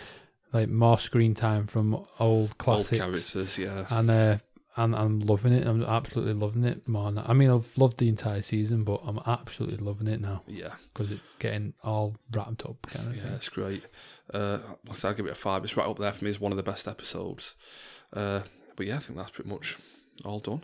[0.53, 3.86] like more screen time from old Old characters, yeah.
[3.89, 4.38] and uh,
[4.78, 5.68] and I'm loving it.
[5.68, 7.12] I'm absolutely loving it more.
[7.12, 7.26] Now.
[7.28, 11.12] I mean, I've loved the entire season, but I'm absolutely loving it now Yeah, because
[11.12, 12.82] it's getting all wrapped up.
[12.88, 13.34] Kind of yeah, thing.
[13.34, 13.86] it's great.
[14.34, 15.66] Uh, like I said, I'll give it a five.
[15.66, 17.56] It's right up there for me as one of the best episodes.
[18.14, 18.41] Uh,
[18.78, 19.78] but yeah, I think that's pretty much
[20.24, 20.64] all done.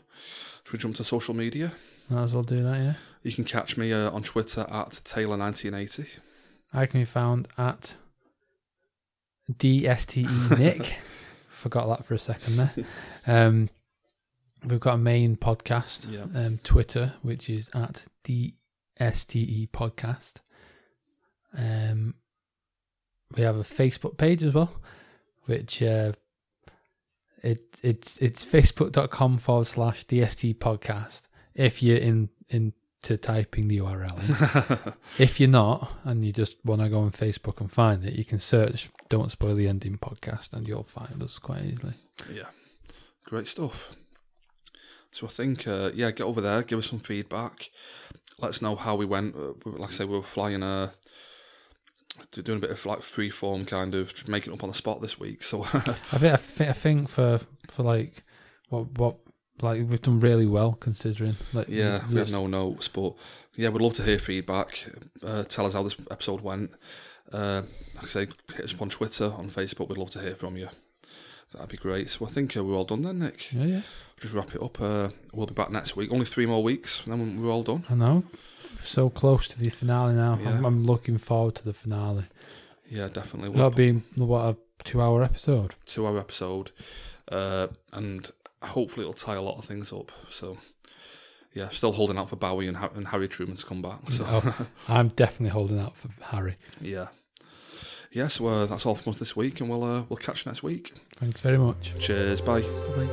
[0.64, 1.74] Should we jump to social media?
[2.12, 2.78] Might as well do that.
[2.78, 2.94] Yeah,
[3.24, 6.20] You can catch me uh, on Twitter at Taylor1980.
[6.74, 7.96] I can be found at
[9.52, 10.98] DSTE Nick.
[11.50, 12.74] Forgot that for a second there.
[13.28, 13.70] Um,
[14.66, 16.26] we've got a main podcast, Yeah.
[16.40, 20.34] um, Twitter, which is at DSTE Podcast.
[21.58, 22.16] Um,
[23.36, 24.72] we have a Facebook page as well,
[25.46, 26.14] which uh,
[27.44, 34.88] it it's it's facebook.com forward slash DST podcast if you're in into typing the URL.
[34.88, 34.94] in.
[35.18, 38.26] if you're not and you just want to go on Facebook and find it, you
[38.26, 41.94] can search "Don't Spoil the Ending" podcast and you'll find us quite easily.
[42.30, 42.50] Yeah,
[43.26, 43.96] great stuff.
[45.12, 47.70] So I think, uh, yeah, get over there, give us some feedback.
[48.40, 49.36] Let us know how we went.
[49.36, 50.92] Uh, like I say, we were flying, uh,
[52.32, 55.20] doing a bit of like free form kind of making up on the spot this
[55.20, 55.44] week.
[55.44, 57.40] So I think I think, I think for
[57.70, 58.24] for like
[58.70, 59.18] what what
[59.62, 61.36] like we've done really well considering.
[61.54, 63.14] Like yeah, we had no notes, but
[63.56, 64.86] yeah, we'd love to hear feedback.
[65.24, 66.72] Uh, tell us how this episode went.
[67.32, 67.64] Uh,
[67.96, 69.90] like I say, hit us up on Twitter, on Facebook.
[69.90, 70.70] We'd love to hear from you.
[71.54, 72.10] That'd be great.
[72.10, 73.52] So I think uh, we're all done then, Nick.
[73.54, 73.82] yeah, yeah.
[74.20, 74.80] Just wrap it up.
[74.80, 76.12] Uh, we'll be back next week.
[76.12, 77.84] Only three more weeks, and then we're all done.
[77.90, 78.24] I know.
[78.80, 80.34] So close to the finale now.
[80.34, 80.62] I'm, Yeah.
[80.66, 82.26] I'm looking forward to the finale.
[82.90, 83.50] Yeah, definitely.
[83.52, 85.76] That'll be what a two-hour episode.
[85.86, 86.72] two hour episode,
[87.32, 88.30] uh, and
[88.64, 90.12] hopefully it'll tie a lot of things up.
[90.30, 90.58] So,
[91.54, 94.10] yeah, still holding out for Bowie and, and Harry Truman to come back.
[94.10, 96.56] So, Oh, I'm definitely holding out for Harry.
[96.80, 97.08] yeah,
[98.12, 98.28] yeah.
[98.28, 100.64] So uh, that's all from us this week, and we'll uh, we'll catch you next
[100.64, 100.94] week.
[101.18, 101.94] Thanks very much.
[102.00, 102.62] Cheers, bye.
[102.62, 103.10] Bye.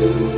[0.00, 0.36] Bye.